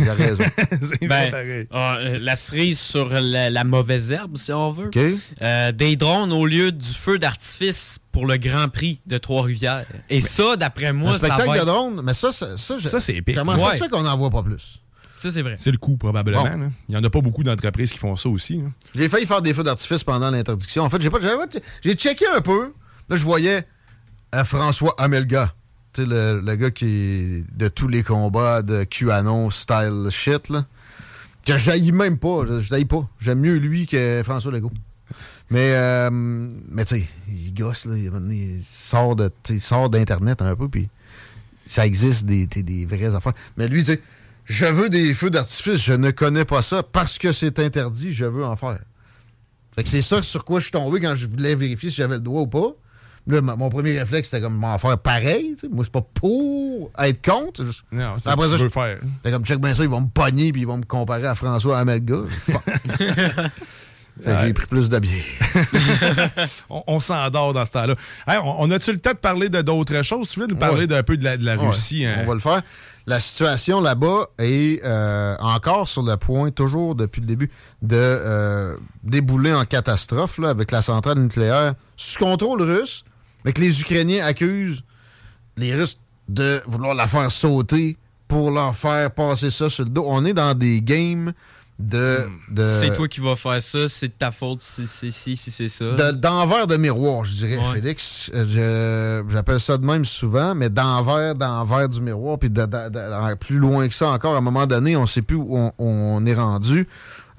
Il 0.00 0.08
a 0.08 0.14
raison. 0.14 0.44
C'est 0.82 1.06
Ben, 1.06 1.30
pareil. 1.30 1.66
ah, 1.70 1.96
euh, 1.98 2.18
la 2.20 2.36
cerise 2.36 2.78
sur 2.80 3.08
la, 3.08 3.50
la 3.50 3.64
mauvaise 3.64 4.12
herbe, 4.12 4.36
si 4.36 4.52
on 4.52 4.70
veut. 4.70 4.86
OK? 4.86 4.98
Euh, 5.42 5.72
des 5.72 5.96
drones 5.96 6.32
au 6.32 6.46
lieu 6.46 6.72
du 6.72 6.88
feu 6.92 7.18
d'artifice 7.18 7.98
pour 8.12 8.26
le 8.26 8.36
Grand 8.36 8.68
Prix 8.68 9.00
de 9.06 9.18
Trois-Rivières. 9.18 9.84
Et 10.10 10.20
ça, 10.20 10.56
d'après 10.56 10.86
Un 10.86 10.92
moi, 10.92 11.12
ça 11.12 11.18
spectacle 11.18 11.46
va 11.48 11.54
de 11.54 11.58
être- 11.58 11.66
drone, 11.66 12.00
mais 12.04 12.14
ça, 12.14 12.32
ça, 12.32 12.56
ça, 12.56 12.78
Ça, 12.80 13.00
c'est 13.00 13.14
épique. 13.14 13.34
Comment 13.36 13.56
ça 13.56 13.72
se 13.72 13.78
fait 13.78 13.88
qu'on 13.88 14.02
n'en 14.02 14.16
voit 14.16 14.30
pas 14.30 14.42
plus? 14.42 14.80
Ça, 15.18 15.30
c'est 15.30 15.42
vrai. 15.42 15.54
C'est 15.58 15.70
le 15.70 15.78
coup, 15.78 15.96
probablement. 15.96 16.42
Bon. 16.42 16.70
Il 16.88 16.92
n'y 16.92 16.96
en 17.00 17.04
a 17.04 17.08
pas 17.10 17.20
beaucoup 17.20 17.44
d'entreprises 17.44 17.92
qui 17.92 17.98
font 17.98 18.16
ça 18.16 18.28
aussi. 18.28 18.60
J'ai 18.94 19.08
failli 19.08 19.24
faire 19.24 19.40
des 19.40 19.54
feux 19.54 19.62
d'artifice 19.62 20.02
pendant 20.02 20.30
l'interdiction. 20.30 20.82
En 20.82 20.90
fait, 20.90 21.00
j'ai 21.00 21.10
pas, 21.10 21.18
j'ai 21.84 21.94
checké 21.94 22.26
un 22.26 22.40
peu. 22.40 22.72
Là, 23.08 23.16
je 23.16 23.22
voyais 23.22 23.64
euh, 24.34 24.44
François 24.44 24.94
Amelga. 24.98 25.54
Le, 25.98 26.54
gars 26.56 26.70
qui 26.70 27.44
de 27.54 27.68
tous 27.68 27.88
les 27.88 28.02
combats 28.02 28.62
de 28.62 28.84
QAnon 28.84 29.50
style 29.50 30.08
shit, 30.10 30.48
là. 30.48 30.64
Que 31.44 31.56
j'haïs 31.56 31.92
même 31.92 32.18
pas. 32.18 32.46
Je, 32.46 32.60
je 32.60 32.84
pas. 32.84 33.08
J'aime 33.20 33.40
mieux 33.40 33.56
lui 33.56 33.86
que 33.86 34.22
François 34.24 34.52
Legault. 34.52 34.72
Mais, 35.50 35.72
euh, 35.74 36.08
mais 36.10 36.84
tu 36.86 36.96
sais, 36.96 37.06
il 37.28 37.52
gosse, 37.52 37.84
là. 37.84 37.96
Il, 37.96 38.62
sort 38.62 39.16
de, 39.16 39.30
il 39.50 39.60
sort 39.60 39.90
d'Internet 39.90 40.40
un 40.40 40.56
peu, 40.56 40.68
puis 40.68 40.88
ça 41.66 41.84
existe 41.84 42.24
des, 42.24 42.46
des, 42.46 42.62
des 42.62 42.86
vraies 42.86 43.14
affaires. 43.14 43.34
Mais 43.56 43.68
lui, 43.68 43.84
tu 43.84 43.92
sais, 43.92 44.00
je 44.46 44.66
veux 44.66 44.88
des 44.88 45.12
feux 45.14 45.30
d'artifice, 45.30 45.82
je 45.82 45.92
ne 45.92 46.10
connais 46.10 46.44
pas 46.44 46.62
ça. 46.62 46.82
Parce 46.82 47.18
que 47.18 47.32
c'est 47.32 47.58
interdit, 47.58 48.12
je 48.12 48.24
veux 48.24 48.44
en 48.44 48.56
faire. 48.56 48.80
Fait 49.74 49.82
que 49.82 49.88
c'est 49.88 50.02
ça 50.02 50.22
sur 50.22 50.44
quoi 50.44 50.60
je 50.60 50.64
suis 50.64 50.72
tombé 50.72 51.00
quand 51.00 51.14
je 51.14 51.26
voulais 51.26 51.54
vérifier 51.54 51.90
si 51.90 51.96
j'avais 51.96 52.16
le 52.16 52.20
droit 52.20 52.42
ou 52.42 52.46
pas. 52.46 52.74
Là, 53.28 53.40
mon 53.40 53.68
premier 53.70 53.96
réflexe, 53.98 54.30
c'était 54.30 54.42
comme 54.42 54.56
m'en 54.56 54.76
faire 54.78 54.98
pareil. 54.98 55.52
tu 55.54 55.60
sais. 55.60 55.68
Moi, 55.72 55.84
c'est 55.84 55.92
pas 55.92 56.00
pour 56.14 56.90
être 56.98 57.24
contre. 57.24 57.64
juste- 57.64 57.84
Non, 57.92 58.14
c'est 58.22 58.28
Après 58.28 58.46
ce 58.46 58.52
que 58.52 58.56
ça, 58.56 58.58
je- 58.58 58.64
veux 58.64 58.68
faire. 58.70 58.98
C'était 59.16 59.30
comme, 59.30 59.44
check 59.44 59.60
bien 59.60 59.72
ça, 59.74 59.84
ils 59.84 59.88
vont 59.88 60.00
me 60.00 60.08
pogner 60.08 60.50
puis 60.50 60.62
ils 60.62 60.66
vont 60.66 60.78
me 60.78 60.84
comparer 60.84 61.26
à 61.26 61.34
François 61.34 61.78
Amelga. 61.78 62.16
Que 64.22 64.38
j'ai 64.42 64.52
pris 64.52 64.66
plus 64.66 64.90
de 64.90 64.98
bière. 64.98 65.24
On, 66.68 66.82
on 66.86 67.00
s'endort 67.00 67.54
dans 67.54 67.64
ce 67.64 67.70
temps-là. 67.70 67.94
Hey, 68.28 68.38
on, 68.44 68.60
on 68.60 68.70
a-tu 68.70 68.92
le 68.92 68.98
temps 68.98 69.12
de 69.12 69.16
parler 69.16 69.48
de 69.48 69.62
d'autres 69.62 70.02
choses? 70.02 70.28
Tu 70.28 70.34
voulais 70.38 70.52
nous 70.52 70.58
parler 70.60 70.80
Ouais. 70.80 70.86
d'un 70.86 71.02
peu 71.02 71.16
de 71.16 71.24
la, 71.24 71.38
de 71.38 71.44
la 71.46 71.56
Ouais, 71.56 71.68
Russie? 71.68 72.04
hein? 72.04 72.16
On 72.22 72.26
va 72.26 72.34
le 72.34 72.40
faire. 72.40 72.60
La 73.06 73.18
situation 73.20 73.80
là-bas 73.80 74.26
est 74.38 74.84
euh, 74.84 75.34
encore 75.40 75.88
sur 75.88 76.02
le 76.02 76.18
point, 76.18 76.50
toujours 76.50 76.94
depuis 76.94 77.22
le 77.22 77.26
début, 77.26 77.50
de 77.80 77.96
euh, 77.96 78.76
débouler 79.02 79.54
en 79.54 79.64
catastrophe 79.64 80.36
là, 80.36 80.50
avec 80.50 80.72
la 80.72 80.82
centrale 80.82 81.18
nucléaire 81.18 81.72
sous 81.96 82.18
contrôle 82.18 82.60
russe, 82.60 83.04
mais 83.44 83.52
que 83.52 83.60
les 83.60 83.80
Ukrainiens 83.80 84.24
accusent 84.24 84.82
les 85.56 85.74
Russes 85.74 85.98
de 86.28 86.62
vouloir 86.66 86.94
la 86.94 87.06
faire 87.06 87.30
sauter 87.30 87.96
pour 88.28 88.50
leur 88.50 88.74
faire 88.74 89.10
passer 89.10 89.50
ça 89.50 89.68
sur 89.68 89.84
le 89.84 89.90
dos. 89.90 90.04
On 90.06 90.24
est 90.24 90.32
dans 90.32 90.54
des 90.54 90.80
games 90.80 91.32
de... 91.78 92.18
de 92.50 92.78
C'est 92.80 92.94
toi 92.94 93.08
qui 93.08 93.20
vas 93.20 93.34
faire 93.34 93.60
ça, 93.62 93.88
c'est 93.88 94.08
de 94.08 94.12
ta 94.12 94.30
faute 94.30 94.62
si 94.62 94.86
c'est 94.86 95.10
si, 95.10 95.36
si 95.36 95.50
c'est 95.50 95.68
ça. 95.68 95.86
de- 95.90 96.12
d'envers 96.16 96.66
de 96.66 96.76
miroir, 96.76 97.24
je 97.24 97.34
dirais, 97.34 97.56
Ouais. 97.58 97.74
Félix. 97.74 98.30
Euh, 98.34 99.22
je- 99.26 99.32
J'appelle 99.32 99.58
ça 99.60 99.76
de 99.78 99.84
même 99.84 100.04
souvent, 100.04 100.54
mais 100.54 100.70
d'envers, 100.70 101.34
d'envers 101.34 101.88
du 101.88 102.00
miroir, 102.00 102.38
puis 102.38 102.50
de- 102.50 103.34
plus 103.36 103.58
loin 103.58 103.88
que 103.88 103.94
ça 103.94 104.10
encore, 104.10 104.34
à 104.34 104.38
un 104.38 104.42
moment 104.42 104.66
donné, 104.66 104.96
on 104.96 105.02
ne 105.02 105.06
sait 105.06 105.22
plus 105.22 105.36
où 105.36 105.56
on, 105.56 105.72
on 105.78 106.24
est 106.24 106.34
rendu. 106.34 106.86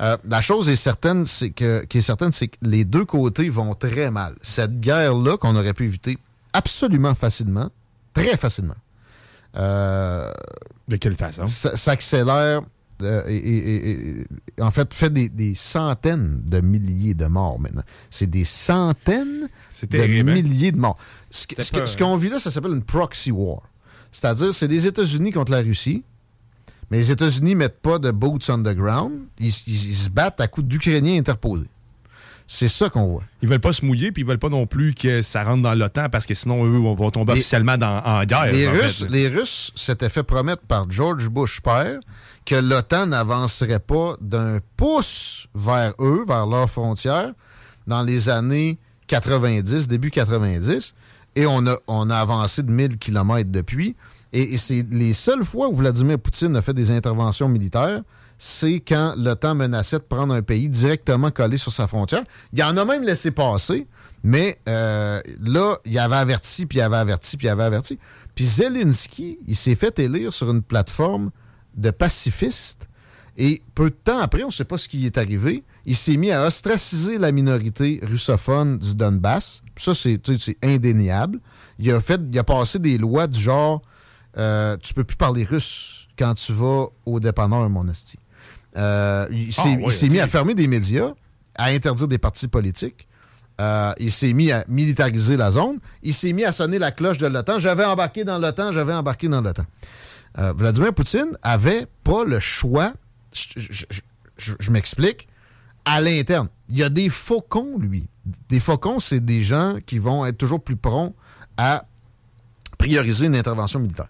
Euh, 0.02 0.18
la 0.28 0.42
chose 0.42 0.70
est 0.70 0.76
certaine, 0.76 1.26
c'est 1.26 1.52
que, 1.52 1.86
qui 1.86 2.00
est 2.00 2.02
certaine, 2.02 2.32
c'est 2.32 2.48
que 2.48 2.58
les 2.64 2.84
deux 2.86 3.06
côtés 3.06 3.50
vont 3.50 3.74
très 3.76 4.10
mal. 4.12 4.34
Cette 4.42 4.80
guerre-là, 4.80 5.38
qu'on 5.38 5.56
aurait 5.56 5.74
pu 5.74 5.84
éviter 5.86 6.18
absolument 6.54 7.14
facilement, 7.16 7.70
très 8.14 8.36
facilement, 8.38 8.76
euh, 9.58 10.32
De 10.88 10.96
quelle 10.98 11.16
façon? 11.16 11.46
s'accélère 11.48 12.62
euh, 13.02 13.24
et, 13.28 13.36
et- 13.36 13.90
et- 13.90 14.20
et- 14.58 14.62
en 14.62 14.72
fait 14.72 14.94
fait 14.94 15.10
des, 15.12 15.28
des 15.30 15.56
centaines 15.56 16.42
de 16.44 16.62
milliers 16.62 17.14
de 17.16 17.26
morts 17.26 17.60
maintenant. 17.60 17.82
C'est 18.10 18.30
des 18.30 18.44
centaines 18.44 19.50
de 19.82 19.98
hein? 20.00 20.24
milliers 20.24 20.72
de 20.72 20.78
morts. 20.78 20.98
Ce 21.30 21.98
qu'on 21.98 22.16
vit 22.18 22.30
là, 22.30 22.40
ça 22.40 22.50
s'appelle 22.52 22.72
une 22.72 22.84
proxy 22.84 23.32
war. 23.32 23.62
C'est-à-dire, 24.12 24.54
c'est 24.54 24.68
des 24.68 24.86
États-Unis 24.88 25.32
contre 25.32 25.52
la 25.52 25.62
Russie, 25.62 26.04
mais 26.94 27.00
les 27.00 27.12
États-Unis 27.12 27.56
mettent 27.56 27.82
pas 27.82 27.98
de 27.98 28.12
boots 28.12 28.50
on 28.50 28.60
the 28.60 28.76
ground. 28.76 29.14
Ils, 29.40 29.48
ils- 29.66 29.90
ils 29.90 29.96
se 29.96 30.10
battent 30.12 30.40
à 30.40 30.48
coups 30.48 30.68
d'Ukrainiens 30.68 31.18
interposés. 31.18 31.68
C'est 32.46 32.68
ça 32.68 32.90
qu'on 32.90 33.08
voit. 33.08 33.24
Ils 33.42 33.48
veulent 33.50 33.60
pas 33.62 33.74
se 33.74 33.84
mouiller, 33.84 34.12
puis 34.12 34.22
ils 34.22 34.26
veulent 34.28 34.38
pas 34.38 34.50
non 34.50 34.68
plus 34.68 34.94
que 34.94 35.22
ça 35.24 35.44
rentre 35.44 35.64
dans 35.64 35.74
l'OTAN, 35.74 36.10
parce 36.12 36.26
que 36.28 36.34
sinon, 36.36 36.64
eux, 36.66 36.78
vont, 36.78 36.94
vont 36.94 37.10
tomber 37.10 37.34
Les- 37.34 37.40
officiellement 37.40 37.78
dans- 37.78 38.04
en 38.04 38.24
guerre. 38.26 38.52
Les 38.52 38.68
en 38.68 38.72
Russes, 38.72 39.00
fait. 39.06 39.10
les 39.12 39.28
Russes 39.28 39.72
s'étaient 39.76 40.10
fait 40.10 40.22
promettre 40.24 40.62
par 40.64 40.86
George 40.92 41.30
Bush 41.30 41.62
père 41.62 42.00
que 42.46 42.56
l'OTAN 42.56 43.08
n'avancerait 43.08 43.80
pas 43.80 44.16
d'un 44.22 44.60
pouce 44.78 45.48
vers 45.56 45.94
eux, 46.00 46.24
vers 46.28 46.46
leurs 46.46 46.70
frontières, 46.70 47.32
dans 47.88 48.04
les 48.04 48.30
années 48.30 48.78
90, 49.08 49.88
début 49.88 50.12
90. 50.12 50.94
Et 51.36 51.46
on 51.48 51.66
a, 51.66 51.76
on 51.88 52.10
a 52.12 52.18
avancé 52.18 52.62
de 52.62 52.72
1000 52.72 52.98
kilomètres 52.98 53.52
depuis. 53.52 53.96
Et, 54.34 54.58
c'est 54.58 54.86
les 54.92 55.14
seules 55.14 55.44
fois 55.44 55.70
où 55.70 55.76
Vladimir 55.76 56.20
Poutine 56.20 56.56
a 56.56 56.62
fait 56.62 56.74
des 56.74 56.90
interventions 56.92 57.48
militaires, 57.48 58.02
c'est 58.40 58.80
quand 58.80 59.14
l'OTAN 59.16 59.56
menaçait 59.56 60.00
de 60.00 60.04
prendre 60.04 60.34
un 60.34 60.42
pays 60.42 60.68
directement 60.68 61.30
collé 61.30 61.58
sur 61.58 61.72
sa 61.72 61.88
frontière. 61.88 62.24
Il 62.52 62.62
en 62.64 62.76
a 62.76 62.84
même 62.84 63.04
laissé 63.04 63.30
passer, 63.30 63.88
mais 64.24 64.58
euh, 64.68 65.22
là, 65.40 65.78
il 65.86 65.98
avait 66.00 66.16
averti, 66.16 66.66
puis 66.66 66.80
il 66.80 66.82
avait 66.82 66.98
averti, 66.98 67.38
puis 67.38 67.48
il 67.48 67.50
avait 67.52 67.64
averti. 67.64 68.00
Puis 68.34 68.46
Zelensky, 68.46 69.38
il 69.48 69.56
s'est 69.56 69.76
fait 69.76 69.98
élire 70.00 70.34
sur 70.34 70.50
une 70.50 70.64
plateforme 70.64 71.30
de 71.76 71.92
pacifiste. 71.92 72.90
Et 73.38 73.62
peu 73.76 73.90
de 73.90 73.96
temps 73.96 74.20
après, 74.20 74.44
on 74.44 74.48
ne 74.48 74.52
sait 74.52 74.66
pas 74.66 74.78
ce 74.78 74.88
qui 74.88 75.06
est 75.06 75.18
arrivé, 75.18 75.64
il 75.86 75.96
s'est 75.96 76.18
mis 76.18 76.32
à 76.32 76.46
ostraciser 76.46 77.18
la 77.18 77.32
minorité 77.32 78.00
russophone 78.04 78.78
du 78.80 78.96
Donbass. 78.96 79.62
Ça, 79.76 79.94
c'est 79.94 80.20
indéniable. 80.64 81.40
Il 81.80 81.92
a, 81.92 82.02
fait, 82.02 82.22
il 82.32 82.38
a 82.38 82.44
passé 82.44 82.80
des 82.80 82.98
lois 82.98 83.28
du 83.28 83.40
genre 83.40 83.82
euh, 84.38 84.78
tu 84.82 84.94
peux 84.94 85.04
plus 85.04 85.18
parler 85.18 85.44
russe 85.44 86.08
quand 86.18 86.34
tu 86.36 86.54
vas 86.54 86.86
au 87.06 87.20
dépanneur, 87.20 87.70
mon 87.70 87.88
esti. 87.88 88.18
Euh, 88.76 89.28
il 89.32 89.54
s'est 89.54 89.62
Ah, 90.06 90.08
mis 90.10 90.20
à 90.20 90.28
fermer 90.28 90.56
des 90.56 90.68
médias, 90.68 91.12
à 91.56 91.66
interdire 91.66 92.08
des 92.08 92.18
partis 92.18 92.48
politiques. 92.48 93.08
Euh, 93.62 93.94
il 94.00 94.12
s'est 94.12 94.34
mis 94.34 94.52
à 94.52 94.66
militariser 94.68 95.38
la 95.38 95.52
zone. 95.52 95.78
Il 96.02 96.14
s'est 96.14 96.34
mis 96.34 96.44
à 96.44 96.52
sonner 96.52 96.80
la 96.80 96.92
cloche 96.92 97.20
de 97.20 97.28
l'OTAN. 97.28 97.60
J'avais 97.60 97.86
embarqué 97.86 98.24
dans 98.24 98.40
l'OTAN, 98.40 98.72
j'avais 98.72 98.94
embarqué 98.94 99.28
dans 99.28 99.42
l'OTAN. 99.42 99.66
Euh, 100.40 100.54
Vladimir 100.58 100.92
Poutine 100.94 101.38
avait 101.44 101.86
pas 102.04 102.24
le 102.26 102.40
choix. 102.40 102.94
Je, 103.36 103.60
je- 103.60 103.84
je- 103.92 104.02
je- 104.38 104.54
je 104.60 104.72
m'explique. 104.72 105.28
À 105.86 106.02
l'interne, 106.02 106.48
il 106.70 106.80
y 106.80 106.84
a 106.84 106.90
des 106.90 107.10
faucons, 107.10 107.78
lui. 107.78 108.08
Des 108.50 108.60
faucons, 108.60 109.00
c'est 109.00 109.20
des 109.24 109.44
gens 109.44 109.76
qui 109.86 110.00
vont 110.00 110.26
être 110.26 110.38
toujours 110.38 110.64
plus 110.64 110.78
prompts 110.78 111.14
à 111.58 111.86
prioriser 112.80 113.28
une 113.28 113.36
intervention 113.36 113.80
militaire. 113.80 114.08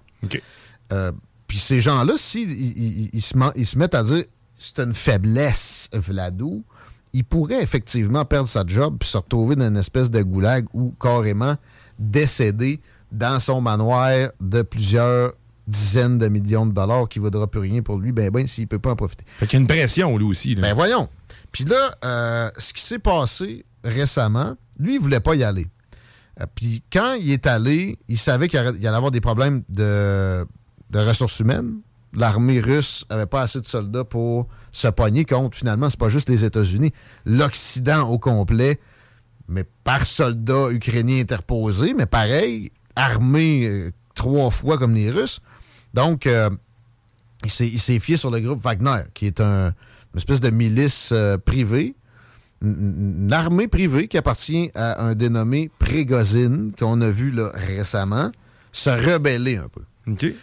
Euh, 0.92 1.12
Puis 1.48 1.58
ces 1.60 1.80
gens-là, 1.80 2.14
s'ils 2.18 2.52
ils, 2.52 2.78
ils- 3.04 3.10
ils 3.14 3.22
se, 3.22 3.38
men- 3.38 3.52
ils 3.56 3.66
se 3.66 3.78
mettent 3.78 3.96
à 3.96 4.04
dire 4.04 4.24
c'est 4.56 4.80
une 4.80 4.94
faiblesse, 4.94 5.90
Vladou, 5.94 6.64
il 7.14 7.24
pourrait 7.24 7.62
effectivement 7.62 8.26
perdre 8.26 8.48
sa 8.48 8.64
job 8.66 8.98
puis 9.00 9.08
se 9.10 9.18
retrouver 9.18 9.56
dans 9.56 9.68
une 9.68 9.78
espèce 9.78 10.10
de 10.10 10.22
goulag 10.24 10.66
ou 10.74 10.92
carrément 11.00 11.56
décéder 12.00 12.82
dans 13.12 13.40
son 13.40 13.62
manoir 13.62 14.30
de 14.42 14.62
plusieurs 14.64 15.34
dizaines 15.68 16.18
de 16.18 16.28
millions 16.28 16.66
de 16.66 16.74
dollars 16.74 17.08
qui 17.08 17.20
ne 17.20 17.24
vaudra 17.24 17.48
plus 17.48 17.60
rien 17.62 17.82
pour 17.82 17.98
lui, 17.98 18.12
ben 18.12 18.30
ben, 18.32 18.46
s'il 18.48 18.64
ne 18.64 18.68
peut 18.68 18.80
pas 18.80 18.92
en 18.92 18.96
profiter. 18.96 19.24
Fait 19.28 19.46
qu'il 19.48 19.58
y 19.58 19.60
a 19.60 19.62
une 19.62 19.68
pression, 19.68 20.18
lui 20.18 20.26
aussi. 20.26 20.56
là. 20.56 20.62
Ben 20.62 20.74
voyons. 20.74 21.08
Puis 21.52 21.64
là, 21.66 21.92
euh, 22.04 22.50
ce 22.58 22.74
qui 22.74 22.82
s'est 22.82 23.00
passé 23.00 23.64
récemment, 23.84 24.56
lui, 24.80 24.96
il 24.96 25.00
voulait 25.00 25.20
pas 25.22 25.36
y 25.36 25.44
aller. 25.44 25.68
Euh, 26.42 26.46
Puis 26.56 26.84
quand 26.92 27.14
il 27.20 27.32
est 27.32 27.48
allé, 27.48 27.98
il 28.08 28.18
savait 28.18 28.48
qu'il 28.48 28.60
allait 28.60 28.88
avoir 28.88 29.12
des 29.12 29.22
problèmes 29.22 29.64
de, 29.70 30.46
ressources 30.94 31.40
humaines. 31.40 31.76
L'armée 32.16 32.60
russe 32.60 33.06
avait 33.10 33.26
pas 33.26 33.42
assez 33.42 33.60
de 33.60 33.66
soldats 33.66 34.04
pour 34.04 34.48
se 34.72 34.88
pogner 34.88 35.26
contre, 35.26 35.58
finalement, 35.58 35.90
c'est 35.90 36.00
pas 36.00 36.10
juste 36.10 36.30
les 36.30 36.46
États-Unis, 36.46 36.92
l'Occident 37.26 38.08
au 38.08 38.20
complet, 38.20 38.80
mais 39.48 39.64
par 39.84 40.06
soldats 40.06 40.70
ukrainiens 40.72 41.20
interposés, 41.22 41.94
mais 41.96 42.06
pareil, 42.06 42.72
armés 42.96 43.66
euh, 43.66 43.92
trois 44.14 44.52
fois 44.52 44.78
comme 44.78 44.94
les 44.94 45.10
Russes. 45.10 45.40
Donc, 45.96 46.28
euh, 46.28 46.50
il 47.44 47.50
s'est 47.80 48.00
fié 48.00 48.16
sur 48.16 48.30
le 48.30 48.40
groupe 48.40 48.64
Wagner, 48.64 49.04
qui 49.16 49.26
est 49.26 49.42
un- 49.42 49.68
une 50.14 50.18
espèce 50.18 50.40
de 50.40 50.52
milice 50.52 51.12
privée, 51.46 51.96
une, 52.64 53.26
une 53.26 53.34
armée 53.34 53.68
privée 53.68 54.08
qui 54.08 54.18
appartient 54.18 54.72
à 54.76 55.04
un 55.04 55.16
dénommé 55.16 55.70
Prégozine, 55.80 56.72
qu'on 56.80 57.02
a 57.02 57.10
vu 57.10 57.32
là, 57.32 57.52
récemment, 57.54 58.32
se 58.72 58.90
rebeller 58.90 59.58
un 59.58 59.68
peu. 59.68 59.82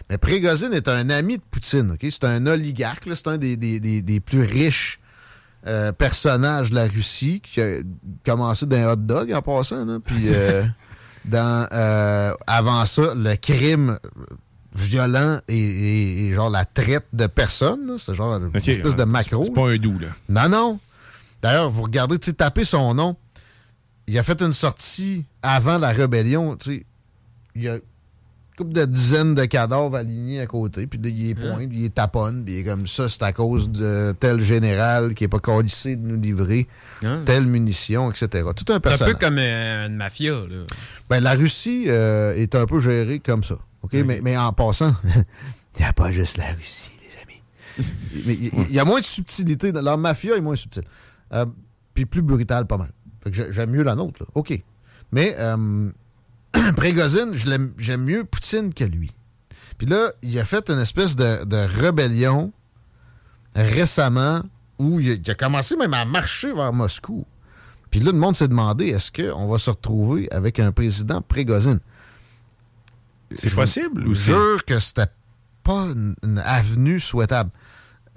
Mais 0.09 0.17
Prégozine 0.19 0.73
est 0.73 0.89
un 0.89 1.11
ami 1.11 1.37
de 1.37 1.43
Poutine. 1.51 1.97
C'est 2.01 2.25
un 2.25 2.47
oligarque. 2.47 3.07
C'est 3.15 3.29
un 3.29 3.37
des, 3.37 3.57
des- 3.57 3.79
des- 3.81 4.01
des 4.03 4.21
plus 4.21 4.41
riches 4.41 5.01
euh, 5.67 5.93
personnages 5.93 6.71
de 6.71 6.77
la 6.77 6.87
Russie 6.87 7.43
qui 7.45 7.61
a 7.61 7.81
commencé 8.25 8.65
d'un 8.65 8.91
hot 8.93 8.97
dog 8.97 9.33
en 9.35 9.43
passant. 9.43 9.85
là. 9.85 9.99
Puis 10.03 10.29
euh, 10.29 10.63
dans, 11.27 11.69
euh, 11.73 12.33
avant 12.47 12.87
ça, 12.87 13.13
le 13.15 13.35
crime 13.37 13.99
violent 14.75 15.39
et, 15.49 15.59
et- 15.59 16.27
et 16.29 16.35
genre 16.35 16.49
la 16.51 16.65
traite 16.65 17.07
de 17.13 17.27
personnes. 17.27 17.97
C'est 17.99 18.15
genre 18.15 18.37
une 18.37 18.47
OK, 18.47 18.69
espèce 18.69 18.97
de 18.97 19.05
macro. 19.05 19.45
C'est 19.45 19.53
pas 19.53 19.69
un 19.71 19.77
doux, 19.77 19.99
là. 19.99 20.09
Non, 20.29 20.49
non. 20.49 20.81
D'ailleurs, 21.43 21.71
vous 21.71 21.83
regardez, 21.83 22.19
tu 22.19 22.27
sais, 22.27 22.33
tapez 22.33 22.65
son 22.65 22.95
nom. 22.95 23.17
Il 24.07 24.19
a 24.19 24.23
fait 24.23 24.43
une 24.43 24.53
sortie 24.53 25.25
avant 25.43 25.79
la 25.79 25.91
rébellion. 25.91 26.57
tu 26.57 26.71
sais. 26.77 26.87
Il 27.55 27.63
y 27.63 27.69
a 27.69 27.75
une 27.77 27.81
couple 28.57 28.73
de 28.73 28.85
dizaines 28.85 29.35
de 29.35 29.45
cadavres 29.47 29.97
alignés 29.97 30.41
à 30.41 30.47
côté. 30.47 30.87
Puis 30.87 30.99
là, 31.03 31.09
il 31.09 31.31
est 31.31 31.35
pointe, 31.35 31.69
il 31.73 31.85
est 31.85 31.95
taponne. 31.95 32.45
Puis 32.45 32.55
il 32.55 32.59
est 32.61 32.65
comme 32.65 32.87
ça, 32.87 33.09
c'est 33.09 33.23
à 33.23 33.33
cause 33.33 33.71
de 33.71 34.15
tel 34.21 34.41
général 34.41 35.15
qui 35.15 35.25
n'est 35.25 35.29
pas 35.29 35.39
qualifié 35.39 35.97
de 35.97 36.07
nous 36.07 36.21
livrer 36.21 36.67
Hein? 37.03 37.23
telle 37.25 37.47
munition, 37.47 38.11
etc. 38.11 38.29
Tout 38.33 38.45
un 38.45 38.53
C'est 38.67 38.73
un 38.75 38.81
personnage. 38.81 39.13
peu 39.15 39.19
comme 39.19 39.39
euh, 39.39 39.87
une 39.87 39.97
mafia. 39.97 40.33
Là. 40.35 40.65
Ben, 41.09 41.21
la 41.21 41.33
Russie 41.35 41.85
euh, 41.89 42.35
est 42.35 42.55
un 42.55 42.67
peu 42.67 42.81
gérée 42.81 43.19
comme 43.21 43.43
ça. 43.45 43.55
OK? 43.83 43.95
Mais, 43.95 44.21
mais 44.23 44.37
en 44.37 44.53
passant, 44.53 44.95
il 45.05 45.81
n'y 45.81 45.85
a 45.87 45.93
pas 45.95 46.13
juste 46.13 46.37
la 46.37 46.53
Russie, 46.53 46.91
les 47.01 47.23
amis. 47.23 47.87
Mais 48.27 48.35
Il 48.69 48.75
y, 48.75 48.79
a 48.79 48.85
moins 48.85 49.01
de 49.01 49.05
subtilité. 49.05 49.73
dans- 49.73 49.81
Leur 49.83 49.97
mafia 49.97 50.37
est 50.37 50.41
moins 50.43 50.57
subtile. 50.57 50.83
Euh, 51.33 51.47
Puis 51.95 52.07
plus 52.07 52.23
brutal, 52.23 52.67
pas 52.67 52.77
mal. 52.79 52.91
Fait 53.23 53.31
que 53.31 53.37
j'ai- 53.37 53.53
j'aime 53.53 53.71
mieux 53.71 53.83
la 53.83 53.95
nôtre, 53.95 54.23
là. 54.23 54.27
OK. 54.35 54.63
Mais 55.13 55.35
euh, 55.39 55.91
Prégozine, 56.77 57.33
j'aime 57.35 58.05
mieux 58.05 58.25
Poutine 58.25 58.73
que 58.73 58.85
lui. 58.85 59.11
Puis 59.79 59.87
là, 59.87 60.13
il 60.23 60.39
a 60.39 60.45
fait 60.45 60.71
une 60.71 60.79
espèce 60.79 61.17
de, 61.17 61.45
de 61.45 61.57
rébellion 61.57 62.53
récemment 63.55 64.41
où 64.79 65.01
il 65.01 65.11
a, 65.11 65.15
il 65.15 65.31
a 65.31 65.35
commencé 65.35 65.77
même 65.77 65.95
à 65.95 66.05
marcher 66.05 66.53
vers 66.53 66.73
Moscou. 66.73 67.27
Puis 67.91 68.01
là, 68.01 68.13
le 68.13 68.19
monde 68.19 68.37
s'est 68.37 68.49
demandé 68.49 68.87
est-ce 68.89 69.11
qu'on 69.11 69.47
va 69.49 69.59
se 69.59 69.71
retrouver 69.71 70.31
avec 70.33 70.61
un 70.61 70.71
président 70.73 71.21
Prégozine? 71.23 71.81
C'est 73.37 73.55
possible 73.55 74.07
ou 74.07 74.15
jure 74.15 74.65
que 74.65 74.79
c'était 74.79 75.07
pas 75.63 75.87
une, 75.87 76.15
une 76.23 76.39
avenue 76.39 76.99
souhaitable. 77.01 77.51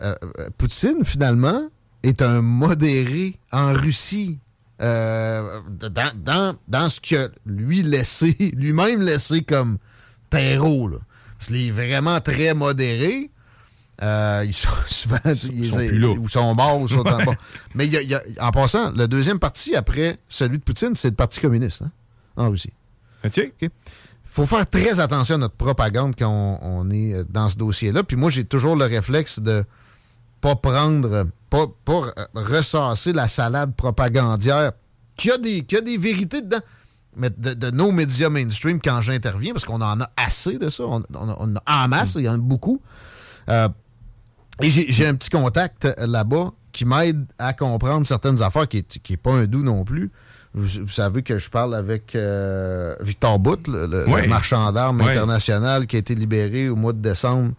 Euh, 0.01 0.15
euh, 0.39 0.49
Poutine, 0.57 1.03
finalement, 1.03 1.69
est 2.03 2.21
un 2.21 2.41
modéré 2.41 3.37
en 3.51 3.73
Russie. 3.73 4.39
euh, 4.81 5.59
dans, 5.69 6.11
dans, 6.15 6.55
dans 6.67 6.89
ce 6.89 6.99
que 6.99 7.31
lui 7.45 7.83
laissé, 7.83 8.35
lui-même 8.55 9.01
laissé 9.01 9.43
comme 9.43 9.77
terreau. 10.29 10.87
Là. 10.87 10.97
Parce 11.37 11.47
qu'il 11.47 11.67
est 11.67 11.71
vraiment 11.71 12.19
très 12.21 12.53
modéré. 12.53 13.29
Euh, 14.01 14.43
ils 14.45 14.53
sont 14.53 14.69
souvent 14.87 15.17
ils, 15.25 15.71
sont 15.71 15.77
plus 15.77 15.99
là. 15.99 16.07
ou 16.09 16.27
sont 16.27 16.55
morts 16.55 16.81
ou 16.81 16.87
sont 16.87 16.99
en 17.07 17.23
bas. 17.23 17.35
Mais 17.75 17.85
il 17.85 17.93
y 17.93 17.97
a- 17.97 18.01
il 18.01 18.09
y 18.09 18.15
a- 18.15 18.23
en 18.41 18.51
passant, 18.51 18.91
le 18.91 19.07
deuxième 19.07 19.39
parti 19.39 19.75
après 19.75 20.17
celui 20.27 20.57
de 20.57 20.63
Poutine, 20.63 20.95
c'est 20.95 21.09
le 21.09 21.15
Parti 21.15 21.39
communiste 21.39 21.83
hein, 21.83 21.91
en 22.35 22.49
Russie. 22.49 22.73
OK. 23.23 23.51
faut 24.25 24.45
faire 24.47 24.67
très 24.69 24.99
attention 24.99 25.35
à 25.35 25.37
notre 25.37 25.55
propagande 25.55 26.15
quand 26.17 26.27
on, 26.29 26.59
on 26.61 26.89
est 26.89 27.13
euh, 27.13 27.23
dans 27.29 27.47
ce 27.49 27.57
dossier-là. 27.57 28.03
Puis 28.03 28.17
moi, 28.17 28.29
j'ai 28.31 28.43
toujours 28.43 28.75
le 28.75 28.85
réflexe 28.85 29.39
de 29.39 29.63
pas 30.43 30.57
prendre, 30.57 31.27
pas, 31.49 31.67
pas 31.85 32.01
ressasser 32.35 33.13
la 33.13 33.29
salade 33.29 33.73
propagandière 33.75 34.73
qui 35.15 35.31
a 35.31 35.37
des, 35.37 35.63
qui 35.63 35.77
a 35.77 35.81
des 35.81 35.97
vérités 35.97 36.41
dedans. 36.41 36.59
Mais 37.15 37.29
de, 37.29 37.53
de 37.53 37.69
nos 37.71 37.91
médias 37.93 38.27
mainstream 38.29 38.81
quand 38.81 38.99
j'interviens, 38.99 39.53
parce 39.53 39.63
qu'on 39.63 39.79
en 39.81 40.01
a 40.01 40.09
assez 40.17 40.57
de 40.57 40.67
ça, 40.67 40.83
on, 40.83 41.01
on 41.13 41.29
a- 41.29 41.37
on 41.39 41.55
a 41.55 41.83
en 41.85 41.87
masse, 41.87 42.15
il 42.15 42.23
y 42.23 42.29
en 42.29 42.33
a 42.33 42.37
beaucoup. 42.37 42.81
Euh, 43.49 43.69
et 44.61 44.69
j'ai 44.69 45.07
un 45.07 45.15
petit 45.15 45.29
contact 45.29 45.87
là-bas 45.97 46.51
qui 46.73 46.83
m'aide 46.85 47.25
à 47.37 47.53
comprendre 47.53 48.05
certaines 48.05 48.41
affaires, 48.41 48.67
qui 48.67 48.77
n'est 48.77 48.83
qui 48.83 49.13
est 49.13 49.17
pas 49.17 49.31
un 49.33 49.45
doux 49.45 49.63
non 49.63 49.83
plus. 49.85 50.11
Vous, 50.55 50.81
vous 50.83 50.91
savez 50.91 51.23
que 51.23 51.37
je 51.39 51.49
parle 51.49 51.73
avec 51.75 52.15
euh, 52.15 52.95
Victor 53.01 53.39
Bout, 53.39 53.67
le, 53.67 53.85
le- 53.87 54.09
Ouais. 54.09 54.23
le 54.23 54.27
marchand 54.27 54.71
d'armes 54.71 55.01
international 55.01 55.87
qui 55.87 55.95
a 55.95 55.99
été 55.99 56.15
libéré 56.15 56.67
au 56.69 56.75
mois 56.75 56.93
de 56.93 56.99
décembre 57.01 57.53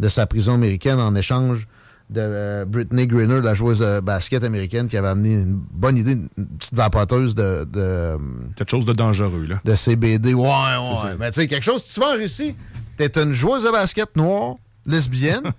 de 0.00 0.08
sa 0.08 0.26
prison 0.26 0.54
américaine 0.54 0.98
en 1.00 1.14
échange 1.14 1.66
de 2.10 2.20
euh, 2.20 2.64
Brittany 2.64 3.06
Griner, 3.06 3.40
la 3.40 3.54
joueuse 3.54 3.78
de 3.78 4.00
basket 4.00 4.42
américaine 4.44 4.88
qui 4.88 4.96
avait 4.96 5.08
amené 5.08 5.34
une 5.34 5.54
bonne 5.54 5.96
idée, 5.96 6.12
une 6.12 6.28
petite 6.58 6.74
vapoteuse 6.74 7.34
de, 7.34 7.64
de, 7.64 8.18
Quelque 8.56 8.70
chose 8.70 8.84
de 8.84 8.92
dangereux, 8.92 9.46
là. 9.46 9.60
de 9.64 9.74
CBD. 9.74 10.34
Ouais, 10.34 10.42
ouais. 10.48 11.16
Mais 11.18 11.30
tu 11.30 11.36
sais, 11.36 11.46
quelque 11.46 11.62
chose, 11.64 11.84
tu 11.84 12.00
vas 12.00 12.10
en 12.14 12.16
Russie, 12.16 12.56
t'es 12.96 13.10
une 13.22 13.32
joueuse 13.32 13.64
de 13.64 13.70
basket 13.70 14.16
noire, 14.16 14.56
lesbienne. 14.86 15.44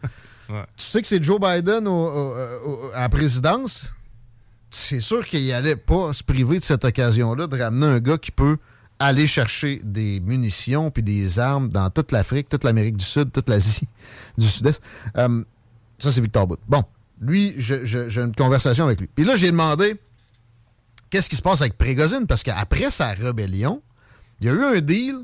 Ouais. 0.50 0.66
Tu 0.76 0.84
sais 0.84 1.02
que 1.02 1.08
c'est 1.08 1.24
Joe 1.24 1.40
Biden 1.40 1.88
au- 1.88 1.92
au- 2.10 2.36
au- 2.66 2.92
à 2.94 3.00
la 3.02 3.08
présidence? 3.10 3.94
C'est 4.70 5.00
sûr 5.00 5.26
qu'il 5.26 5.50
allait 5.54 5.78
pas 5.78 6.12
se 6.12 6.24
priver 6.26 6.60
de 6.60 6.64
cette 6.66 6.84
occasion-là 6.84 7.48
de 7.48 7.58
ramener 7.58 7.86
un 7.86 8.00
gars 8.00 8.18
qui 8.18 8.32
peut 8.32 8.58
aller 9.00 9.28
chercher 9.28 9.80
des 9.82 10.20
munitions 10.20 10.92
puis 10.92 11.04
des 11.04 11.40
armes 11.40 11.70
dans 11.70 11.90
toute 11.90 12.12
l'Afrique, 12.12 12.50
toute 12.50 12.66
l'Amérique 12.66 12.98
du 12.98 13.06
Sud, 13.06 13.32
toute 13.32 13.48
l'Asie 13.48 13.88
du 14.38 14.46
Sud-Est. 14.46 14.82
Euh, 15.18 15.42
ça, 16.02 16.12
c'est 16.12 16.22
Victor 16.22 16.48
Bout. 16.48 16.60
Bon, 16.68 16.84
lui, 17.22 17.54
j'ai 17.58 18.22
une 18.22 18.36
conversation 18.36 18.86
avec 18.86 19.00
lui. 19.00 19.08
Puis 19.14 19.24
là, 19.24 19.36
j'ai 19.36 19.52
demandé 19.52 19.96
qu'est-ce 21.10 21.30
qui 21.30 21.36
se 21.36 21.42
passe 21.42 21.62
avec 21.62 21.78
Prégozine? 21.78 22.26
Parce 22.28 22.44
qu'après 22.44 22.90
sa 22.90 23.10
rébellion, 23.10 23.82
il 24.40 24.48
y 24.48 24.50
a 24.50 24.54
eu 24.54 24.64
un 24.64 24.82
deal. 24.82 25.16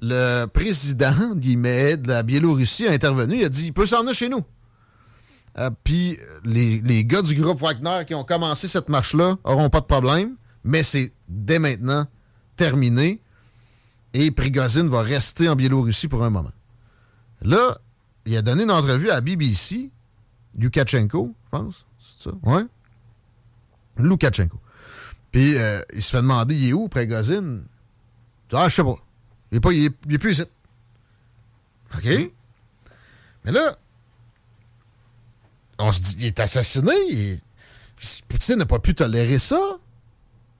Le 0.00 0.46
président, 0.46 1.34
guillemets, 1.36 1.96
de 1.96 2.08
la 2.08 2.22
Biélorussie 2.22 2.86
a 2.86 2.92
intervenu. 2.92 3.36
Il 3.36 3.44
a 3.44 3.48
dit 3.48 3.66
il 3.66 3.72
peut 3.72 3.86
s'en 3.86 4.00
venir 4.00 4.14
chez 4.14 4.28
nous. 4.28 4.42
Euh, 5.58 5.70
Puis 5.84 6.18
les, 6.44 7.04
gars 7.04 7.22
du 7.22 7.34
groupe 7.34 7.60
Wagner 7.60 8.04
qui 8.06 8.14
ont 8.14 8.24
commencé 8.24 8.66
cette 8.66 8.88
marche-là 8.88 9.36
auront 9.44 9.70
pas 9.70 9.80
de 9.80 9.86
problème, 9.86 10.36
mais 10.64 10.82
c'est 10.82 11.12
dès 11.28 11.58
maintenant 11.58 12.06
terminé. 12.56 13.20
Et 14.14 14.30
Prigozhin 14.30 14.88
va 14.88 15.02
rester 15.02 15.48
en 15.48 15.56
Biélorussie 15.56 16.08
pour 16.08 16.24
un 16.24 16.30
moment. 16.30 16.52
Là, 17.42 17.78
il 18.26 18.36
a 18.36 18.42
donné 18.42 18.62
une 18.62 18.70
entrevue 18.70 19.10
à 19.10 19.20
BBC, 19.20 19.90
Lukashenko, 20.58 21.34
je 21.44 21.50
pense. 21.50 21.86
C'est 22.00 22.30
ça? 22.30 22.36
Ouais. 22.42 22.62
Lukashenko. 23.98 24.60
Puis 25.32 25.56
euh, 25.56 25.80
il 25.94 26.02
se 26.02 26.10
fait 26.10 26.22
demander 26.22 26.54
il 26.54 26.68
est 26.68 26.72
où, 26.72 26.88
Prigozhin? 26.88 27.60
Ah, 28.52 28.68
je 28.68 28.74
sais 28.76 28.84
pas. 28.84 28.96
Il 29.50 29.56
est, 29.58 29.60
pas, 29.60 29.72
il 29.72 29.86
est, 29.86 29.92
il 30.06 30.14
est 30.14 30.18
plus 30.18 30.32
ici. 30.38 30.44
OK? 31.96 32.30
Mais 33.44 33.52
là, 33.52 33.76
on 35.78 35.90
se 35.92 36.00
dit, 36.00 36.16
il 36.20 36.24
est 36.26 36.40
assassiné. 36.40 36.92
il- 37.10 37.40
Poutine 38.28 38.56
n'a 38.56 38.66
pas 38.66 38.78
pu 38.80 38.94
tolérer 38.94 39.38
ça. 39.38 39.58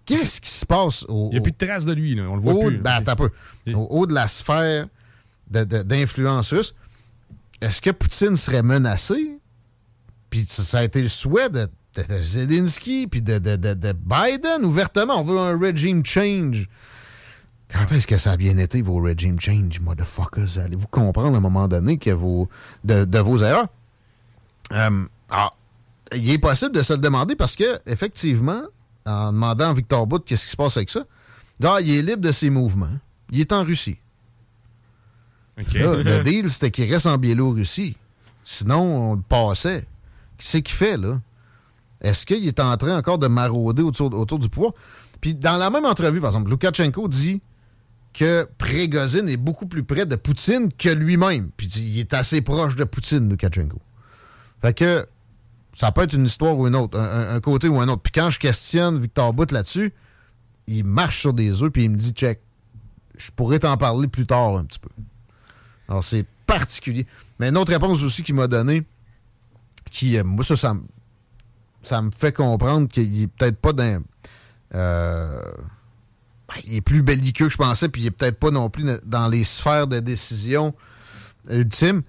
Qu'est-ce 0.07 0.41
qui 0.41 0.51
se 0.51 0.65
passe 0.67 1.05
au, 1.09 1.29
Il 1.29 1.31
n'y 1.33 1.37
a 1.37 1.41
au- 1.41 1.43
plus 1.43 1.53
de 1.53 1.57
traces 1.67 1.85
de 1.85 1.93
lui, 1.93 2.15
là. 2.15 2.23
On 2.25 2.37
le 2.37 2.41
voit 2.43 2.55
haut, 2.55 2.67
plus. 2.69 2.79
ben, 2.79 2.93
attends 2.93 3.13
un 3.13 3.17
peu. 3.17 3.31
Au 3.75 3.87
haut 3.91 4.07
de 4.07 4.15
la 4.15 4.29
sphère 4.29 4.87
d'influence 5.51 6.53
russe, 6.53 6.75
est-ce 7.61 7.81
que 7.83 7.91
Poutine 7.91 8.37
serait 8.37 8.63
menacé? 8.63 9.34
Puis 10.35 10.45
ça, 10.49 10.79
a 10.81 10.83
été 10.83 11.01
le 11.01 11.07
souhait 11.07 11.49
de, 11.49 11.69
de- 11.95 12.03
de 12.03 12.21
Zelensky 12.21 13.07
puis 13.07 13.23
de, 13.23 13.39
de- 13.39 13.55
de- 13.55 13.75
de 13.75 13.93
Biden 13.93 14.65
ouvertement. 14.65 15.21
On 15.21 15.23
veut 15.23 15.39
un 15.39 15.57
regime 15.57 16.05
change. 16.05 16.69
Quand 17.69 17.93
est-ce 17.93 18.09
que 18.09 18.17
ça 18.17 18.33
a 18.33 18.37
bien 18.37 18.57
été, 18.57 18.83
vos 18.83 18.97
regime 19.01 19.39
change, 19.41 19.79
motherfuckers? 19.79 20.59
Allez-vous 20.59 20.89
comprendre 20.89 21.35
à 21.35 21.39
un 21.39 21.41
moment 21.41 21.69
donné 21.69 21.99
que 21.99 22.11
vos, 22.11 22.49
de, 22.83 23.05
de 23.05 23.19
vos 23.21 23.39
erreurs? 23.45 23.69
Euh, 24.73 25.07
alors, 25.31 25.57
il 26.13 26.29
est 26.31 26.39
possible 26.39 26.73
de 26.73 26.83
se 26.83 26.95
le 26.95 26.99
demander 26.99 27.37
parce 27.37 27.55
que, 27.55 27.79
effectivement, 27.87 28.63
en 29.07 29.31
demandant 29.33 29.71
à 29.71 29.73
Victor 29.75 30.05
Bout 30.09 30.19
qu'est-ce 30.25 30.47
qui 30.47 30.51
se 30.51 30.57
passe 30.57 30.77
avec 30.77 30.91
ça, 30.91 31.05
ah, 31.63 31.77
il 31.81 31.91
est 31.93 32.03
libre 32.03 32.23
de 32.23 32.33
ses 32.33 32.51
mouvements. 32.51 32.99
Il 33.31 33.41
est 33.41 33.53
en 33.53 33.63
Russie. 33.63 33.99
Là, 35.79 36.03
le 36.03 36.19
deal, 36.25 36.51
c'était 36.51 36.73
qu'il 36.73 36.93
reste 36.93 37.07
en 37.07 37.19
Biélorussie. 37.19 37.97
Sinon, 38.43 39.11
on 39.13 39.15
le 39.15 39.23
passait. 39.23 39.87
Qu'est-ce 40.45 40.63
qu'il 40.63 40.77
fait, 40.77 40.97
là? 40.97 41.21
Est-ce 42.01 42.27
qu'il 42.27 42.47
est 42.47 42.61
en 42.61 42.77
train 42.77 42.97
encore 42.99 43.19
de 43.19 43.27
marauder 43.29 43.83
autour, 43.83 44.39
du 44.39 44.49
pouvoir? 44.49 44.73
Puis, 45.21 45.35
dans 45.35 45.57
la 45.57 45.71
même 45.71 45.87
entrevue, 45.87 46.21
par 46.21 46.31
exemple, 46.31 46.51
Loukachenko 46.51 47.09
dit 47.09 47.41
que 48.13 48.47
Prégozine 48.59 49.29
est 49.29 49.39
beaucoup 49.39 49.67
plus 49.67 49.85
près 49.85 50.07
de 50.07 50.17
Poutine 50.17 50.71
que 50.73 50.91
lui-même. 50.91 51.51
Puis, 51.57 51.69
il 51.69 51.99
est 51.99 52.13
assez 52.13 52.43
proche 52.43 52.77
de 52.77 52.85
Poutine, 52.85 53.29
Loukachenko. 53.29 53.81
Fait 54.61 54.75
que 54.75 55.07
ça 55.75 55.91
peut 55.93 56.03
être 56.03 56.13
une 56.13 56.27
histoire 56.27 56.57
ou 56.57 56.67
une 56.69 56.77
autre, 56.77 56.99
un 56.99 57.41
côté 57.41 57.69
ou 57.69 57.81
un 57.81 57.89
autre. 57.89 58.03
Puis 58.03 58.13
quand 58.13 58.31
je 58.31 58.39
questionne 58.39 59.01
Victor 59.01 59.33
Bout 59.33 59.51
là-dessus, 59.51 59.93
il 60.67 60.85
marche 60.85 61.21
sur 61.21 61.33
des 61.33 61.63
œufs 61.63 61.71
puis 61.71 61.85
il 61.85 61.91
me 61.91 61.97
dit 61.97 62.13
check, 62.13 62.41
je 63.17 63.31
pourrais 63.33 63.59
t'en 63.59 63.77
parler 63.77 64.09
plus 64.09 64.25
tard 64.25 64.57
un 64.57 64.65
petit 64.65 64.79
peu. 64.79 64.89
Alors 65.89 66.05
c'est 66.05 66.25
particulier. 66.47 67.07
Mais 67.41 67.49
une 67.49 67.57
autre 67.57 67.73
réponse 67.73 68.03
aussi 68.03 68.23
qu'il 68.23 68.37
m'a 68.37 68.47
donnée, 68.47 68.85
qui, 69.95 70.19
moi 70.25 70.45
ça, 70.45 70.57
ça, 70.57 70.75
me- 70.75 70.83
ça 71.83 72.03
me 72.03 72.11
fait 72.11 72.33
comprendre 72.33 72.89
qu'il 72.89 73.23
est 73.23 73.27
peut-être 73.29 73.59
pas 73.59 73.73
dans. 73.73 74.03
Euh, 74.75 75.41
ben, 76.49 76.55
il 76.67 76.75
est 76.77 76.81
plus 76.81 77.03
belliqueux 77.03 77.47
que 77.47 77.53
je 77.53 77.57
pensais, 77.57 77.89
puis 77.89 78.03
il 78.03 78.07
est 78.07 78.11
peut-être 78.11 78.39
pas 78.39 78.51
non 78.51 78.69
plus 78.71 78.85
dans 79.05 79.29
les 79.29 79.45
sphères 79.45 79.87
de 79.87 80.01
décision 80.01 80.75
ultimes. 81.49 82.03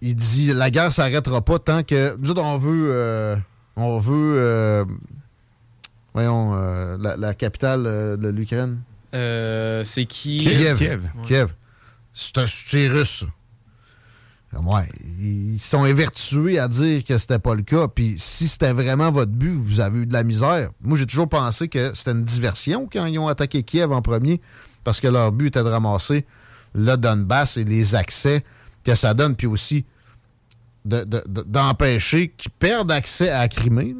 Il 0.00 0.14
dit 0.16 0.52
la 0.52 0.70
guerre 0.70 0.92
s'arrêtera 0.92 1.40
pas 1.42 1.58
tant 1.58 1.82
que. 1.82 2.16
Nous 2.18 2.30
autres, 2.30 2.42
on 2.42 2.56
veut. 2.58 2.88
euh, 2.92 3.36
on 3.76 3.98
veut. 3.98 4.34
euh, 4.38 4.84
voyons, 6.12 6.54
la, 6.98 7.16
la 7.16 7.34
capitale 7.34 7.82
de 8.18 8.28
l'Ukraine. 8.28 8.80
C'est 9.12 10.06
qui? 10.08 10.38
Kiev. 10.38 10.78
Kiev. 10.78 11.08
Kiev. 11.26 11.54
C'est 12.12 12.38
un- 12.38 12.92
russe. 12.92 13.24
Ouais, 14.62 14.88
ils 15.18 15.58
sont 15.58 15.84
évertués 15.84 16.58
à 16.58 16.68
dire 16.68 17.04
que 17.04 17.18
c'était 17.18 17.38
pas 17.38 17.54
le 17.54 17.62
cas. 17.62 17.88
Puis 17.88 18.14
si 18.18 18.46
c'était 18.48 18.72
vraiment 18.72 19.10
votre 19.10 19.32
but, 19.32 19.50
vous 19.52 19.80
avez 19.80 20.00
eu 20.00 20.06
de 20.06 20.12
la 20.12 20.22
misère. 20.22 20.70
Moi, 20.80 20.96
j'ai 20.98 21.06
toujours 21.06 21.28
pensé 21.28 21.68
que 21.68 21.92
c'était 21.94 22.12
une 22.12 22.24
diversion 22.24 22.88
quand 22.90 23.06
ils 23.06 23.18
ont 23.18 23.28
attaqué 23.28 23.62
Kiev 23.62 23.92
en 23.92 24.02
premier, 24.02 24.40
parce 24.84 25.00
que 25.00 25.08
leur 25.08 25.32
but 25.32 25.48
était 25.48 25.62
de 25.62 25.68
ramasser 25.68 26.24
le 26.74 26.96
Donbass 26.96 27.56
et 27.56 27.64
les 27.64 27.94
accès 27.94 28.44
que 28.84 28.94
ça 28.94 29.14
donne, 29.14 29.34
puis 29.36 29.46
aussi 29.46 29.84
de- 30.84 31.04
de- 31.04 31.24
de- 31.26 31.42
d'empêcher 31.42 32.28
qu'ils 32.36 32.50
perdent 32.52 32.92
accès 32.92 33.30
à 33.30 33.40
la 33.40 33.48
Crimée, 33.48 33.96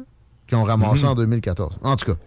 qu'ils 0.47 0.57
ont 0.57 0.63
ramassé 0.63 1.03
Mhm. 1.03 1.09
en 1.09 1.15
2014. 1.15 1.79
En 1.83 1.95
tout 1.95 2.05
cas. 2.13 2.19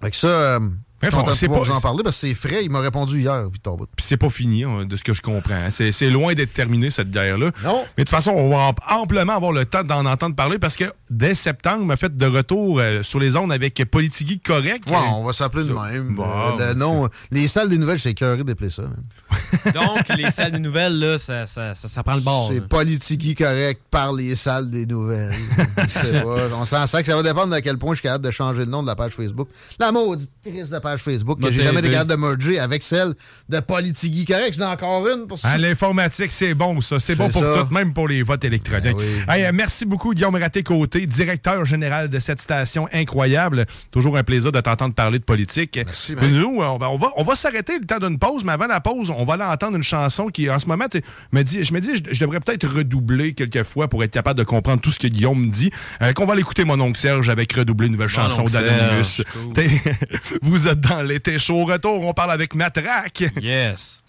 Avec 0.00 0.14
ça, 0.14 0.28
euh, 0.28 0.60
Bref, 1.00 1.12
on 1.14 1.34
sait 1.34 1.48
pas- 1.48 1.58
vous 1.58 1.70
en 1.70 1.80
parler 1.80 2.02
parce 2.02 2.18
que 2.20 2.28
c'est 2.28 2.34
frais. 2.34 2.64
Il 2.64 2.70
m'a 2.70 2.80
répondu 2.80 3.20
hier, 3.20 3.48
Victor 3.50 3.76
Bout. 3.76 3.88
Puis 3.94 4.06
c'est 4.06 4.16
pas 4.16 4.30
fini, 4.30 4.64
hein, 4.64 4.86
de 4.86 4.96
ce 4.96 5.04
que 5.04 5.12
je 5.12 5.20
comprends. 5.20 5.52
hein. 5.54 5.70
C'est 5.70 5.92
c'est 5.92 6.08
loin 6.08 6.32
d'être 6.34 6.54
terminé, 6.54 6.88
cette 6.88 7.10
guerre-là. 7.10 7.50
Non. 7.62 7.84
Mais 7.98 8.04
de 8.04 8.08
toute 8.08 8.08
façon, 8.08 8.30
on 8.30 8.48
va 8.48 8.68
amp- 8.68 8.80
amplement 8.90 9.34
avoir 9.34 9.52
le 9.52 9.66
temps 9.66 9.84
d'en 9.84 10.06
entendre 10.06 10.34
parler 10.34 10.58
parce 10.58 10.76
que 10.76 10.84
dès 11.16 11.34
septembre, 11.34 11.78
on 11.82 11.86
m'a 11.86 11.96
fait 11.96 12.14
de 12.16 12.26
retour 12.26 12.78
euh, 12.80 13.02
sur 13.02 13.18
les 13.20 13.36
ondes 13.36 13.52
avec 13.52 13.82
Politigui 13.90 14.40
Correct. 14.40 14.84
Ouais, 14.88 14.96
on 15.12 15.24
va 15.24 15.32
s'appeler 15.32 15.64
de 15.64 15.72
même. 15.72 16.14
Bon, 16.14 16.24
Euh, 16.24 16.50
le 16.58 16.72
c'est- 16.72 16.74
nom, 16.78 17.08
les 17.30 17.46
salles 17.48 17.68
des 17.68 17.78
nouvelles, 17.78 17.98
j'ai 17.98 18.10
écœuré 18.10 18.42
d'épeler 18.44 18.70
ça. 18.70 18.82
man. 18.82 19.02
Donc, 19.74 20.08
les 20.16 20.30
salles 20.30 20.52
de 20.52 20.58
nouvelles, 20.58 20.98
là, 20.98 21.18
ça, 21.18 21.46
ça, 21.46 21.74
ça, 21.74 21.88
ça 21.88 22.02
prend 22.02 22.14
le 22.14 22.20
bord. 22.20 22.48
C'est 22.48 22.60
là. 22.60 22.66
politique 22.68 23.38
correct 23.38 23.80
par 23.90 24.12
les 24.12 24.34
salles 24.34 24.70
des 24.70 24.86
nouvelles. 24.86 25.34
C'est 25.88 26.22
pas- 26.22 26.48
on 26.56 26.64
s'en 26.64 26.86
sait 26.86 27.00
que 27.02 27.06
ça 27.08 27.16
va 27.16 27.22
dépendre 27.22 27.54
de 27.54 27.60
quel 27.60 27.78
point 27.78 27.92
je 27.94 28.00
suis 28.00 28.02
capable 28.08 28.24
de 28.24 28.30
changer 28.30 28.60
le 28.64 28.70
nom 28.70 28.82
de 28.82 28.86
la 28.86 28.96
page 28.96 29.12
Facebook. 29.12 29.48
La 29.78 29.92
maudite 29.92 30.30
crise 30.44 30.70
de 30.70 30.78
page 30.78 31.00
Facebook 31.00 31.40
que 31.40 31.50
j'ai 31.50 31.62
jamais 31.62 31.80
été 31.80 31.90
capable 31.90 32.10
de 32.10 32.16
merger 32.16 32.58
avec 32.58 32.82
celle 32.82 33.14
de 33.48 33.60
politique 33.60 34.26
correct. 34.26 34.54
J'en 34.58 34.64
ai 34.68 34.72
encore 34.72 35.06
une 35.08 35.26
pour 35.26 35.38
ça. 35.38 35.48
Ah, 35.52 35.58
L'informatique, 35.58 36.32
c'est 36.32 36.54
bon, 36.54 36.80
ça. 36.80 37.00
C'est 37.00 37.14
C'est 37.14 37.22
bon 37.22 37.30
pour 37.30 37.42
ça. 37.42 37.64
tout, 37.66 37.72
même 37.74 37.92
pour 37.92 38.08
les 38.08 38.22
votes 38.22 38.44
électroniques. 38.44 38.84
Ben 38.84 38.94
oui. 38.96 39.04
Hey, 39.28 39.44
euh, 39.44 39.50
merci 39.54 39.84
beaucoup, 39.86 40.12
Guillaume 40.12 40.34
Raté-Côté, 40.36 41.03
directeur 41.06 41.64
général 41.64 42.08
de 42.08 42.18
cette 42.18 42.40
station 42.40 42.88
incroyable. 42.92 43.66
Toujours 43.90 44.16
un 44.16 44.24
plaisir 44.24 44.52
de 44.52 44.60
t'entendre 44.60 44.94
parler 44.94 45.18
de 45.18 45.24
politique. 45.24 45.80
Merci, 45.84 46.14
nous, 46.16 46.60
on 46.60 46.78
va, 46.78 46.90
on 46.90 46.96
va, 46.96 47.10
on 47.16 47.22
va 47.22 47.34
s'arrêter 47.34 47.78
le 47.78 47.84
temps 47.86 47.98
d'une 47.98 48.18
pause, 48.18 48.44
mais 48.44 48.52
avant 48.52 48.66
la 48.66 48.80
pause, 48.80 49.10
on 49.10 49.24
va 49.24 49.34
aller 49.34 49.44
entendre 49.44 49.76
une 49.76 49.82
chanson 49.82 50.28
qui, 50.28 50.50
en 50.50 50.58
ce 50.58 50.66
moment, 50.66 50.86
me 51.32 51.42
dit, 51.42 51.64
je 51.64 51.72
me 51.72 51.80
dis, 51.80 51.96
je, 51.96 52.02
je 52.12 52.20
devrais 52.20 52.40
peut-être 52.40 52.66
redoubler 52.66 53.34
quelques 53.34 53.62
fois 53.62 53.88
pour 53.88 54.02
être 54.04 54.12
capable 54.12 54.38
de 54.38 54.44
comprendre 54.44 54.80
tout 54.80 54.90
ce 54.90 54.98
que 54.98 55.08
Guillaume 55.08 55.46
me 55.46 55.50
dit. 55.50 55.70
Euh, 56.02 56.12
qu'on 56.12 56.26
va 56.26 56.34
l'écouter, 56.34 56.64
mon 56.64 56.80
oncle 56.80 56.98
Serge, 56.98 57.28
avec 57.28 57.52
redoubler 57.52 57.86
une 57.86 57.92
nouvelle 57.92 58.08
Mon 58.08 58.14
chanson 58.14 58.44
d'Anonymous. 58.44 59.22
Vous 60.42 60.68
êtes 60.68 60.80
dans 60.80 61.02
l'été 61.02 61.38
chaud. 61.38 61.54
Au 61.54 61.66
Retour, 61.66 62.04
on 62.04 62.12
parle 62.12 62.32
avec 62.32 62.54
Matraque. 62.54 63.24
Yes. 63.40 64.02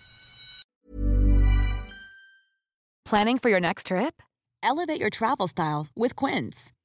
Planning 3.05 3.37
for 3.37 3.49
your 3.49 3.59
next 3.59 3.87
trip? 3.87 4.21
Elevate 4.63 4.99
your 4.99 5.11
travel 5.11 5.47
style 5.47 5.85
with 5.95 6.15
Quince. 6.15 6.71